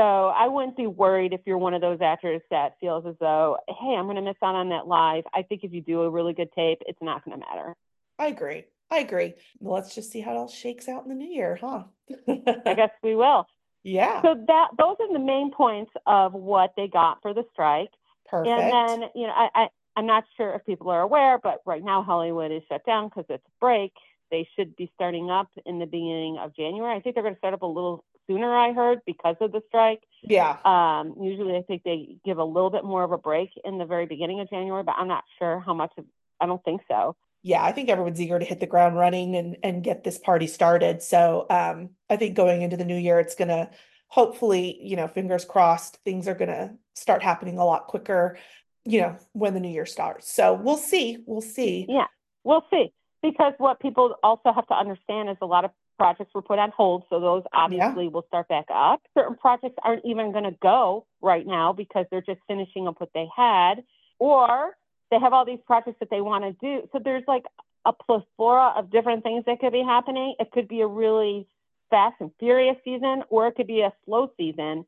So 0.00 0.28
I 0.28 0.48
wouldn't 0.48 0.78
be 0.78 0.86
worried 0.86 1.34
if 1.34 1.42
you're 1.44 1.58
one 1.58 1.74
of 1.74 1.82
those 1.82 1.98
actors 2.00 2.40
that 2.50 2.76
feels 2.80 3.04
as 3.06 3.16
though, 3.20 3.58
hey, 3.68 3.94
I'm 3.98 4.04
going 4.04 4.16
to 4.16 4.22
miss 4.22 4.36
out 4.42 4.54
on 4.54 4.70
that 4.70 4.86
live. 4.86 5.24
I 5.34 5.42
think 5.42 5.62
if 5.62 5.74
you 5.74 5.82
do 5.82 6.00
a 6.02 6.10
really 6.10 6.32
good 6.32 6.50
tape, 6.52 6.78
it's 6.86 7.02
not 7.02 7.22
going 7.22 7.38
to 7.38 7.46
matter. 7.46 7.76
I 8.18 8.28
agree. 8.28 8.64
I 8.90 9.00
agree. 9.00 9.34
Well, 9.58 9.74
let's 9.74 9.94
just 9.94 10.10
see 10.10 10.22
how 10.22 10.32
it 10.32 10.36
all 10.38 10.48
shakes 10.48 10.88
out 10.88 11.02
in 11.02 11.10
the 11.10 11.14
new 11.14 11.28
year, 11.28 11.58
huh? 11.60 11.82
I 12.26 12.74
guess 12.74 12.90
we 13.02 13.14
will. 13.14 13.46
Yeah. 13.82 14.20
So 14.20 14.34
that 14.46 14.68
those 14.76 14.96
are 15.00 15.10
the 15.10 15.18
main 15.18 15.52
points 15.52 15.90
of 16.06 16.34
what 16.34 16.74
they 16.76 16.86
got 16.86 17.22
for 17.22 17.32
the 17.32 17.44
strike. 17.50 17.88
Perfect. 18.28 18.52
And 18.54 18.70
then, 18.70 19.08
you 19.14 19.26
know, 19.26 19.32
I, 19.32 19.48
I 19.54 19.68
I'm 19.96 20.04
not 20.04 20.24
sure 20.36 20.52
if 20.52 20.66
people 20.66 20.90
are 20.90 21.00
aware, 21.00 21.38
but 21.42 21.62
right 21.64 21.82
now 21.82 22.02
Hollywood 22.02 22.52
is 22.52 22.60
shut 22.68 22.84
down 22.84 23.08
because 23.08 23.24
it's 23.30 23.42
a 23.42 23.58
break. 23.58 23.94
They 24.30 24.46
should 24.54 24.76
be 24.76 24.92
starting 24.94 25.30
up 25.30 25.48
in 25.64 25.78
the 25.78 25.86
beginning 25.86 26.36
of 26.38 26.54
January. 26.54 26.94
I 26.94 27.00
think 27.00 27.14
they're 27.14 27.24
going 27.24 27.36
to 27.36 27.38
start 27.38 27.54
up 27.54 27.62
a 27.62 27.66
little 27.66 28.04
sooner, 28.30 28.54
I 28.56 28.72
heard, 28.72 29.00
because 29.04 29.34
of 29.40 29.50
the 29.50 29.60
strike. 29.66 30.02
Yeah. 30.22 30.58
Um, 30.64 31.16
usually 31.20 31.56
I 31.56 31.62
think 31.62 31.82
they 31.82 32.16
give 32.24 32.38
a 32.38 32.44
little 32.44 32.70
bit 32.70 32.84
more 32.84 33.02
of 33.02 33.10
a 33.10 33.18
break 33.18 33.50
in 33.64 33.78
the 33.78 33.84
very 33.84 34.06
beginning 34.06 34.40
of 34.40 34.48
January, 34.48 34.84
but 34.84 34.94
I'm 34.96 35.08
not 35.08 35.24
sure 35.38 35.58
how 35.58 35.74
much 35.74 35.92
of, 35.98 36.04
I 36.40 36.46
don't 36.46 36.62
think 36.64 36.82
so. 36.88 37.16
Yeah, 37.42 37.64
I 37.64 37.72
think 37.72 37.88
everyone's 37.88 38.20
eager 38.20 38.38
to 38.38 38.44
hit 38.44 38.60
the 38.60 38.66
ground 38.66 38.96
running 38.96 39.34
and 39.34 39.56
and 39.62 39.82
get 39.82 40.04
this 40.04 40.18
party 40.18 40.46
started. 40.46 41.02
So 41.02 41.46
um, 41.48 41.90
I 42.10 42.16
think 42.16 42.36
going 42.36 42.60
into 42.60 42.76
the 42.76 42.84
new 42.84 42.98
year, 42.98 43.18
it's 43.18 43.34
gonna 43.34 43.70
hopefully, 44.08 44.78
you 44.82 44.94
know, 44.94 45.08
fingers 45.08 45.46
crossed, 45.46 45.96
things 46.04 46.28
are 46.28 46.34
gonna 46.34 46.74
start 46.94 47.22
happening 47.22 47.56
a 47.56 47.64
lot 47.64 47.86
quicker, 47.86 48.36
you 48.84 49.00
know, 49.00 49.16
when 49.32 49.54
the 49.54 49.60
new 49.60 49.70
year 49.70 49.86
starts. 49.86 50.30
So 50.30 50.52
we'll 50.52 50.76
see. 50.76 51.16
We'll 51.24 51.40
see. 51.40 51.86
Yeah, 51.88 52.08
we'll 52.44 52.66
see. 52.70 52.92
Because 53.22 53.54
what 53.56 53.80
people 53.80 54.16
also 54.22 54.52
have 54.52 54.66
to 54.66 54.74
understand 54.74 55.30
is 55.30 55.36
a 55.40 55.46
lot 55.46 55.64
of 55.64 55.70
projects 56.00 56.32
were 56.34 56.40
put 56.40 56.58
on 56.58 56.70
hold, 56.74 57.04
so 57.10 57.20
those 57.20 57.42
obviously 57.52 58.04
yeah. 58.04 58.10
will 58.10 58.24
start 58.26 58.48
back 58.48 58.64
up. 58.74 59.02
Certain 59.12 59.36
projects 59.36 59.74
aren't 59.84 60.02
even 60.06 60.32
going 60.32 60.44
to 60.44 60.56
go 60.62 61.04
right 61.20 61.46
now 61.46 61.74
because 61.74 62.06
they're 62.10 62.22
just 62.22 62.40
finishing 62.48 62.88
up 62.88 62.98
what 62.98 63.10
they 63.12 63.26
had, 63.36 63.84
or 64.18 64.74
they 65.10 65.18
have 65.18 65.34
all 65.34 65.44
these 65.44 65.58
projects 65.66 65.98
that 66.00 66.08
they 66.08 66.22
want 66.22 66.42
to 66.44 66.52
do. 66.66 66.88
So 66.90 67.00
there's 67.04 67.24
like 67.28 67.44
a 67.84 67.92
plethora 67.92 68.72
of 68.78 68.90
different 68.90 69.22
things 69.24 69.44
that 69.44 69.60
could 69.60 69.74
be 69.74 69.82
happening. 69.82 70.36
It 70.40 70.50
could 70.52 70.68
be 70.68 70.80
a 70.80 70.86
really 70.86 71.46
fast 71.90 72.16
and 72.20 72.30
furious 72.38 72.76
season, 72.82 73.24
or 73.28 73.48
it 73.48 73.56
could 73.56 73.66
be 73.66 73.82
a 73.82 73.92
slow 74.06 74.30
season. 74.38 74.86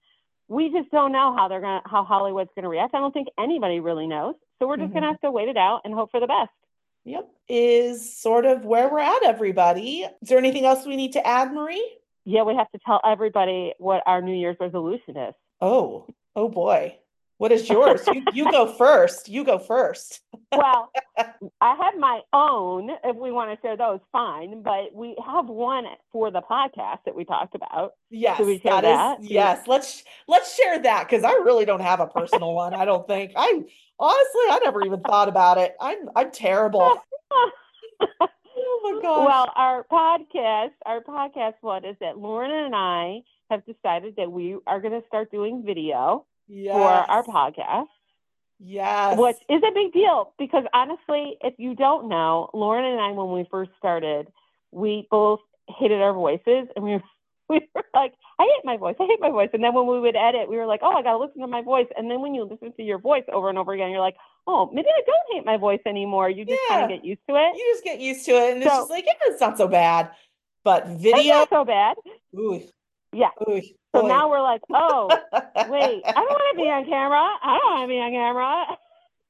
We 0.48 0.70
just 0.70 0.90
don't 0.90 1.12
know 1.12 1.36
how 1.36 1.48
they're 1.48 1.60
gonna 1.60 1.82
how 1.84 2.04
Hollywood's 2.04 2.50
gonna 2.54 2.70
react. 2.70 2.94
I 2.94 3.00
don't 3.00 3.12
think 3.12 3.28
anybody 3.38 3.80
really 3.80 4.06
knows. 4.06 4.34
So 4.58 4.66
we're 4.66 4.78
just 4.78 4.86
mm-hmm. 4.86 4.94
gonna 4.94 5.12
have 5.12 5.20
to 5.20 5.30
wait 5.30 5.48
it 5.48 5.58
out 5.58 5.82
and 5.84 5.92
hope 5.92 6.10
for 6.10 6.20
the 6.20 6.26
best. 6.26 6.52
Yep, 7.04 7.28
is 7.48 8.16
sort 8.16 8.46
of 8.46 8.64
where 8.64 8.88
we're 8.88 9.00
at, 9.00 9.24
everybody. 9.24 10.06
Is 10.22 10.28
there 10.28 10.38
anything 10.38 10.64
else 10.64 10.86
we 10.86 10.96
need 10.96 11.12
to 11.14 11.26
add, 11.26 11.52
Marie? 11.52 11.98
Yeah, 12.24 12.42
we 12.44 12.54
have 12.54 12.70
to 12.70 12.78
tell 12.86 13.00
everybody 13.04 13.74
what 13.78 14.02
our 14.06 14.22
New 14.22 14.34
Year's 14.34 14.56
resolution 14.60 15.16
is. 15.16 15.34
Oh, 15.60 16.06
oh 16.36 16.48
boy. 16.48 16.96
What 17.42 17.50
is 17.50 17.68
yours? 17.68 18.02
you, 18.06 18.22
you 18.32 18.48
go 18.52 18.72
first. 18.72 19.28
You 19.28 19.42
go 19.42 19.58
first. 19.58 20.20
well, 20.52 20.92
I 21.60 21.74
have 21.74 21.98
my 21.98 22.20
own. 22.32 22.88
If 23.02 23.16
we 23.16 23.32
want 23.32 23.50
to 23.50 23.60
share 23.66 23.76
those, 23.76 23.98
fine. 24.12 24.62
But 24.62 24.94
we 24.94 25.16
have 25.26 25.48
one 25.48 25.86
for 26.12 26.30
the 26.30 26.40
podcast 26.40 26.98
that 27.04 27.16
we 27.16 27.24
talked 27.24 27.56
about. 27.56 27.94
Yes, 28.10 28.36
Should 28.36 28.46
we 28.46 28.60
share 28.60 28.80
that 28.80 29.18
is- 29.18 29.28
yes. 29.28 29.66
Let's 29.66 30.04
let's 30.28 30.54
share 30.54 30.80
that 30.82 31.08
because 31.08 31.24
I 31.24 31.32
really 31.32 31.64
don't 31.64 31.80
have 31.82 31.98
a 31.98 32.06
personal 32.06 32.54
one. 32.62 32.74
I 32.74 32.84
don't 32.84 33.08
think. 33.08 33.32
I 33.34 33.60
honestly, 33.98 34.42
I 34.48 34.60
never 34.62 34.86
even 34.86 35.00
thought 35.00 35.28
about 35.28 35.58
it. 35.58 35.74
I'm 35.80 36.10
I'm 36.14 36.30
terrible. 36.30 37.02
Oh 38.64 38.80
my 38.84 39.00
gosh. 39.02 39.26
Well, 39.26 39.52
our 39.56 39.84
podcast, 39.90 40.72
our 40.86 41.00
podcast 41.00 41.54
one 41.62 41.84
is 41.84 41.96
that 42.00 42.18
Lauren 42.18 42.50
and 42.50 42.74
I 42.76 43.20
have 43.50 43.64
decided 43.64 44.14
that 44.16 44.30
we 44.30 44.56
are 44.66 44.80
going 44.80 45.00
to 45.00 45.06
start 45.08 45.30
doing 45.30 45.62
video 45.64 46.26
yes. 46.52 46.74
for 46.74 46.82
our 47.10 47.24
podcast, 47.24 47.86
Yes. 48.60 49.18
which 49.18 49.36
is 49.48 49.62
a 49.66 49.72
big 49.72 49.92
deal 49.92 50.32
because 50.38 50.64
honestly, 50.72 51.36
if 51.42 51.54
you 51.58 51.74
don't 51.74 52.08
know, 52.08 52.48
Lauren 52.54 52.84
and 52.84 53.00
I, 53.00 53.10
when 53.10 53.32
we 53.32 53.46
first 53.50 53.70
started, 53.78 54.28
we 54.70 55.08
both 55.10 55.40
hated 55.68 56.00
our 56.00 56.12
voices 56.12 56.68
and 56.76 56.84
we 56.84 56.92
were, 56.92 57.02
we 57.48 57.68
were 57.74 57.84
like, 57.94 58.12
I 58.38 58.44
hate 58.44 58.64
my 58.64 58.76
voice, 58.76 58.96
I 59.00 59.06
hate 59.06 59.20
my 59.20 59.30
voice. 59.30 59.50
And 59.52 59.62
then 59.64 59.74
when 59.74 59.86
we 59.86 59.98
would 60.00 60.16
edit, 60.16 60.48
we 60.48 60.56
were 60.56 60.66
like, 60.66 60.80
oh, 60.82 60.92
I 60.92 61.02
got 61.02 61.12
to 61.12 61.18
listen 61.18 61.40
to 61.40 61.46
my 61.46 61.62
voice. 61.62 61.86
And 61.96 62.10
then 62.10 62.20
when 62.20 62.34
you 62.34 62.44
listen 62.44 62.72
to 62.76 62.82
your 62.82 62.98
voice 62.98 63.24
over 63.32 63.48
and 63.48 63.58
over 63.58 63.72
again, 63.72 63.90
you're 63.90 64.00
like, 64.00 64.16
oh, 64.46 64.70
maybe 64.72 64.88
I 64.88 65.02
don't 65.06 65.36
hate 65.36 65.44
my 65.44 65.56
voice 65.56 65.80
anymore. 65.86 66.30
You 66.30 66.44
just 66.44 66.60
kind 66.68 66.84
of 66.84 66.88
get 66.90 67.04
used 67.04 67.20
to 67.28 67.36
it. 67.36 67.56
you 67.56 67.72
just 67.74 67.84
get 67.84 68.00
used 68.00 68.24
to 68.26 68.32
it 68.32 68.52
and 68.54 68.62
it's 68.62 68.70
just 68.72 68.90
like, 68.90 69.04
yeah, 69.06 69.12
it's 69.26 69.40
not 69.40 69.58
so 69.58 69.68
bad. 69.68 70.10
But 70.64 70.86
It's 70.86 71.02
video, 71.02 71.34
not 71.34 71.48
so 71.50 71.64
bad. 71.64 71.96
ooh, 72.38 72.62
Yeah. 73.12 73.28
ooh, 73.48 73.60
So 73.94 74.02
boy. 74.02 74.08
now 74.08 74.30
we're 74.30 74.40
like, 74.40 74.62
oh, 74.72 75.08
wait, 75.68 76.02
I 76.06 76.12
don't 76.12 76.30
want 76.30 76.56
to 76.56 76.62
be 76.62 76.68
on 76.68 76.84
camera. 76.86 77.28
I 77.42 77.58
don't 77.58 77.72
want 77.74 77.84
to 77.84 77.88
be 77.88 78.00
on 78.00 78.10
camera. 78.12 78.78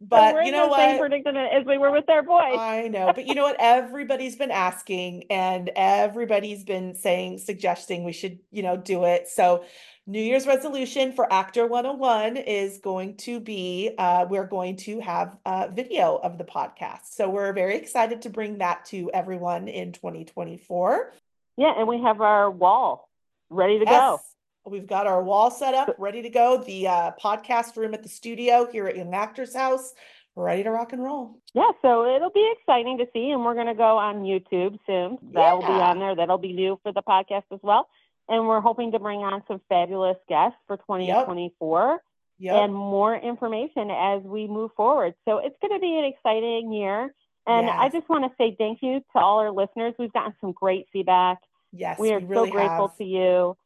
But 0.05 0.35
we're 0.35 0.43
you 0.43 0.51
know 0.53 0.69
the 0.69 0.77
same 0.77 0.99
what? 0.99 1.11
predicament 1.11 1.53
as 1.53 1.65
we 1.65 1.79
were 1.79 1.93
with 1.93 2.09
our 2.11 2.25
voice. 2.25 2.59
I 2.59 2.89
know, 2.89 3.13
but 3.15 3.27
you 3.27 3.35
know 3.37 3.45
what? 3.45 3.57
Everybody's 3.61 4.35
been 4.35 4.51
asking 4.51 5.25
and 5.31 5.71
everybody's 5.77 6.65
been 6.65 6.97
saying, 6.97 7.39
suggesting 7.39 8.03
we 8.03 8.13
should, 8.13 8.41
you 8.51 8.65
know, 8.65 8.77
do 8.77 9.05
it. 9.05 9.29
So, 9.29 9.65
New 10.09 10.21
Year's 10.21 10.49
resolution 10.49 11.13
for 11.13 11.33
Actor 11.33 11.69
101 11.69 12.37
is 12.37 12.79
going 12.79 13.17
to 13.19 13.39
be 13.39 13.95
uh, 13.97 14.27
we're 14.29 14.47
going 14.47 14.75
to 14.79 14.99
have 14.99 15.37
a 15.47 15.71
video 15.71 16.17
of 16.17 16.37
the 16.37 16.45
podcast. 16.45 17.05
So, 17.13 17.31
we're 17.31 17.53
very 17.53 17.77
excited 17.77 18.23
to 18.23 18.31
bring 18.31 18.59
that 18.59 18.85
to 18.87 19.09
everyone 19.15 19.69
in 19.69 19.93
2024. 19.93 21.13
Yeah, 21.59 21.75
and 21.79 21.87
we 21.87 22.03
have 22.03 22.21
our 22.21 22.51
wall 22.51 23.09
ready 23.53 23.79
to 23.79 23.85
go. 23.85 24.21
We've 24.65 24.87
got 24.87 25.07
our 25.07 25.23
wall 25.23 25.51
set 25.51 25.75
up, 25.75 25.95
ready 25.99 26.23
to 26.23 26.31
go. 26.31 26.59
The 26.59 26.87
uh, 26.89 27.11
podcast 27.23 27.77
room 27.77 27.95
at 27.95 28.03
the 28.03 28.09
studio 28.09 28.69
here 28.71 28.87
at 28.87 28.97
Young 28.97 29.13
Actors 29.13 29.55
House, 29.55 29.93
ready 30.37 30.63
to 30.63 30.71
rock 30.71 30.93
and 30.93 31.03
roll. 31.03 31.37
Yeah, 31.53 31.71
so 31.83 32.07
it'll 32.15 32.31
be 32.31 32.53
exciting 32.59 32.99
to 32.99 33.07
see, 33.13 33.31
and 33.31 33.45
we're 33.45 33.55
going 33.55 33.67
to 33.67 33.75
go 33.75 33.99
on 33.99 34.23
YouTube 34.23 34.79
soon. 34.87 35.19
That 35.33 35.55
will 35.55 35.63
be 35.67 35.73
on 35.73 35.99
there. 35.99 36.15
That'll 36.15 36.39
be 36.39 36.53
new 36.53 36.79
for 36.83 36.93
the 36.93 37.03
podcast 37.03 37.43
as 37.51 37.59
well. 37.63 37.89
And 38.29 38.47
we're 38.47 38.61
hoping 38.61 38.93
to 38.93 39.01
bring 39.01 39.19
on 39.21 39.43
some 39.49 39.61
fabulous 39.69 40.17
guests 40.29 40.59
for 40.69 40.77
2024 40.77 42.01
Yep. 42.39 42.55
and 42.57 42.75
more 42.75 43.15
information 43.15 43.91
as 43.91 44.23
we 44.23 44.49
move 44.49 44.71
forward. 44.77 45.15
So 45.29 45.39
it's 45.39 45.57
going 45.61 45.75
to 45.75 45.81
be 45.81 45.97
an 45.99 46.05
exciting 46.05 46.73
year. 46.73 47.15
And 47.47 47.69
I 47.69 47.89
just 47.89 48.09
want 48.09 48.25
to 48.25 48.31
say 48.39 48.55
thank 48.57 48.79
you 48.83 49.01
to 49.01 49.19
all 49.19 49.41
our 49.41 49.51
listeners. 49.51 49.95
We've 49.99 50.13
gotten 50.13 50.35
some 50.41 50.53
great 50.53 50.87
feedback. 50.93 51.39
Yes, 51.73 51.99
we 51.99 52.13
are 52.13 52.21
really 52.21 52.49
so 52.49 52.53
grateful 52.53 52.89
have. 52.89 52.97
to 52.99 53.05
you. 53.05 53.57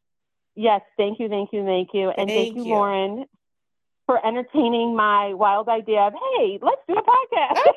Yes, 0.55 0.81
thank 0.97 1.19
you, 1.19 1.29
thank 1.29 1.53
you, 1.53 1.63
thank 1.63 1.89
you. 1.93 2.09
And 2.09 2.27
thank, 2.27 2.29
Thank 2.29 2.55
you, 2.55 2.63
you. 2.63 2.73
Lauren, 2.73 3.25
for 4.07 4.25
entertaining 4.25 4.95
my 4.95 5.33
wild 5.33 5.69
idea 5.69 6.01
of, 6.01 6.13
hey, 6.13 6.59
let's 6.61 6.81
do 6.87 6.95
a 6.95 7.03
podcast. 7.03 7.61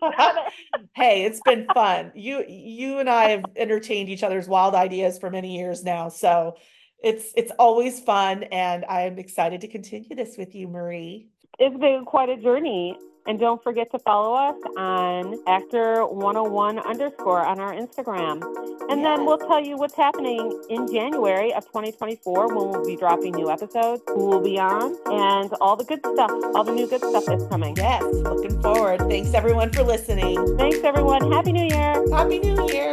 hey, 0.94 1.24
it's 1.24 1.40
been 1.44 1.66
fun. 1.72 2.12
You 2.14 2.44
you 2.46 2.98
and 2.98 3.08
I 3.08 3.30
have 3.30 3.44
entertained 3.56 4.08
each 4.08 4.22
other's 4.22 4.48
wild 4.48 4.74
ideas 4.74 5.18
for 5.18 5.30
many 5.30 5.56
years 5.58 5.84
now. 5.84 6.08
So 6.08 6.56
it's 7.02 7.32
it's 7.36 7.52
always 7.58 8.00
fun 8.00 8.44
and 8.44 8.84
I'm 8.84 9.18
excited 9.18 9.60
to 9.62 9.68
continue 9.68 10.14
this 10.14 10.36
with 10.36 10.54
you, 10.54 10.68
Marie. 10.68 11.28
it's 11.58 11.76
been 11.78 12.04
quite 12.04 12.28
a 12.28 12.36
journey. 12.36 12.98
And 13.26 13.40
don't 13.40 13.62
forget 13.62 13.90
to 13.90 13.98
follow 13.98 14.34
us 14.34 14.56
on 14.76 15.42
actor101 15.46 16.84
underscore 16.86 17.44
on 17.44 17.58
our 17.58 17.74
Instagram. 17.74 18.42
And 18.88 19.04
then 19.04 19.26
we'll 19.26 19.38
tell 19.38 19.60
you 19.60 19.76
what's 19.76 19.96
happening 19.96 20.62
in 20.70 20.86
January 20.86 21.52
of 21.52 21.64
2024 21.66 22.54
when 22.54 22.68
we'll 22.70 22.84
be 22.86 22.96
dropping 22.96 23.32
new 23.32 23.50
episodes, 23.50 24.02
who 24.06 24.26
will 24.26 24.40
be 24.40 24.58
on, 24.58 24.96
and 25.06 25.52
all 25.60 25.74
the 25.76 25.84
good 25.84 26.00
stuff, 26.00 26.30
all 26.54 26.62
the 26.62 26.72
new 26.72 26.86
good 26.86 27.00
stuff 27.00 27.24
that's 27.26 27.46
coming. 27.46 27.76
Yes, 27.76 28.02
looking 28.04 28.62
forward. 28.62 29.00
Thanks 29.00 29.34
everyone 29.34 29.72
for 29.72 29.82
listening. 29.82 30.56
Thanks, 30.56 30.78
everyone. 30.78 31.32
Happy 31.32 31.52
New 31.52 31.66
Year. 31.66 32.04
Happy 32.12 32.38
New 32.38 32.68
Year. 32.72 32.92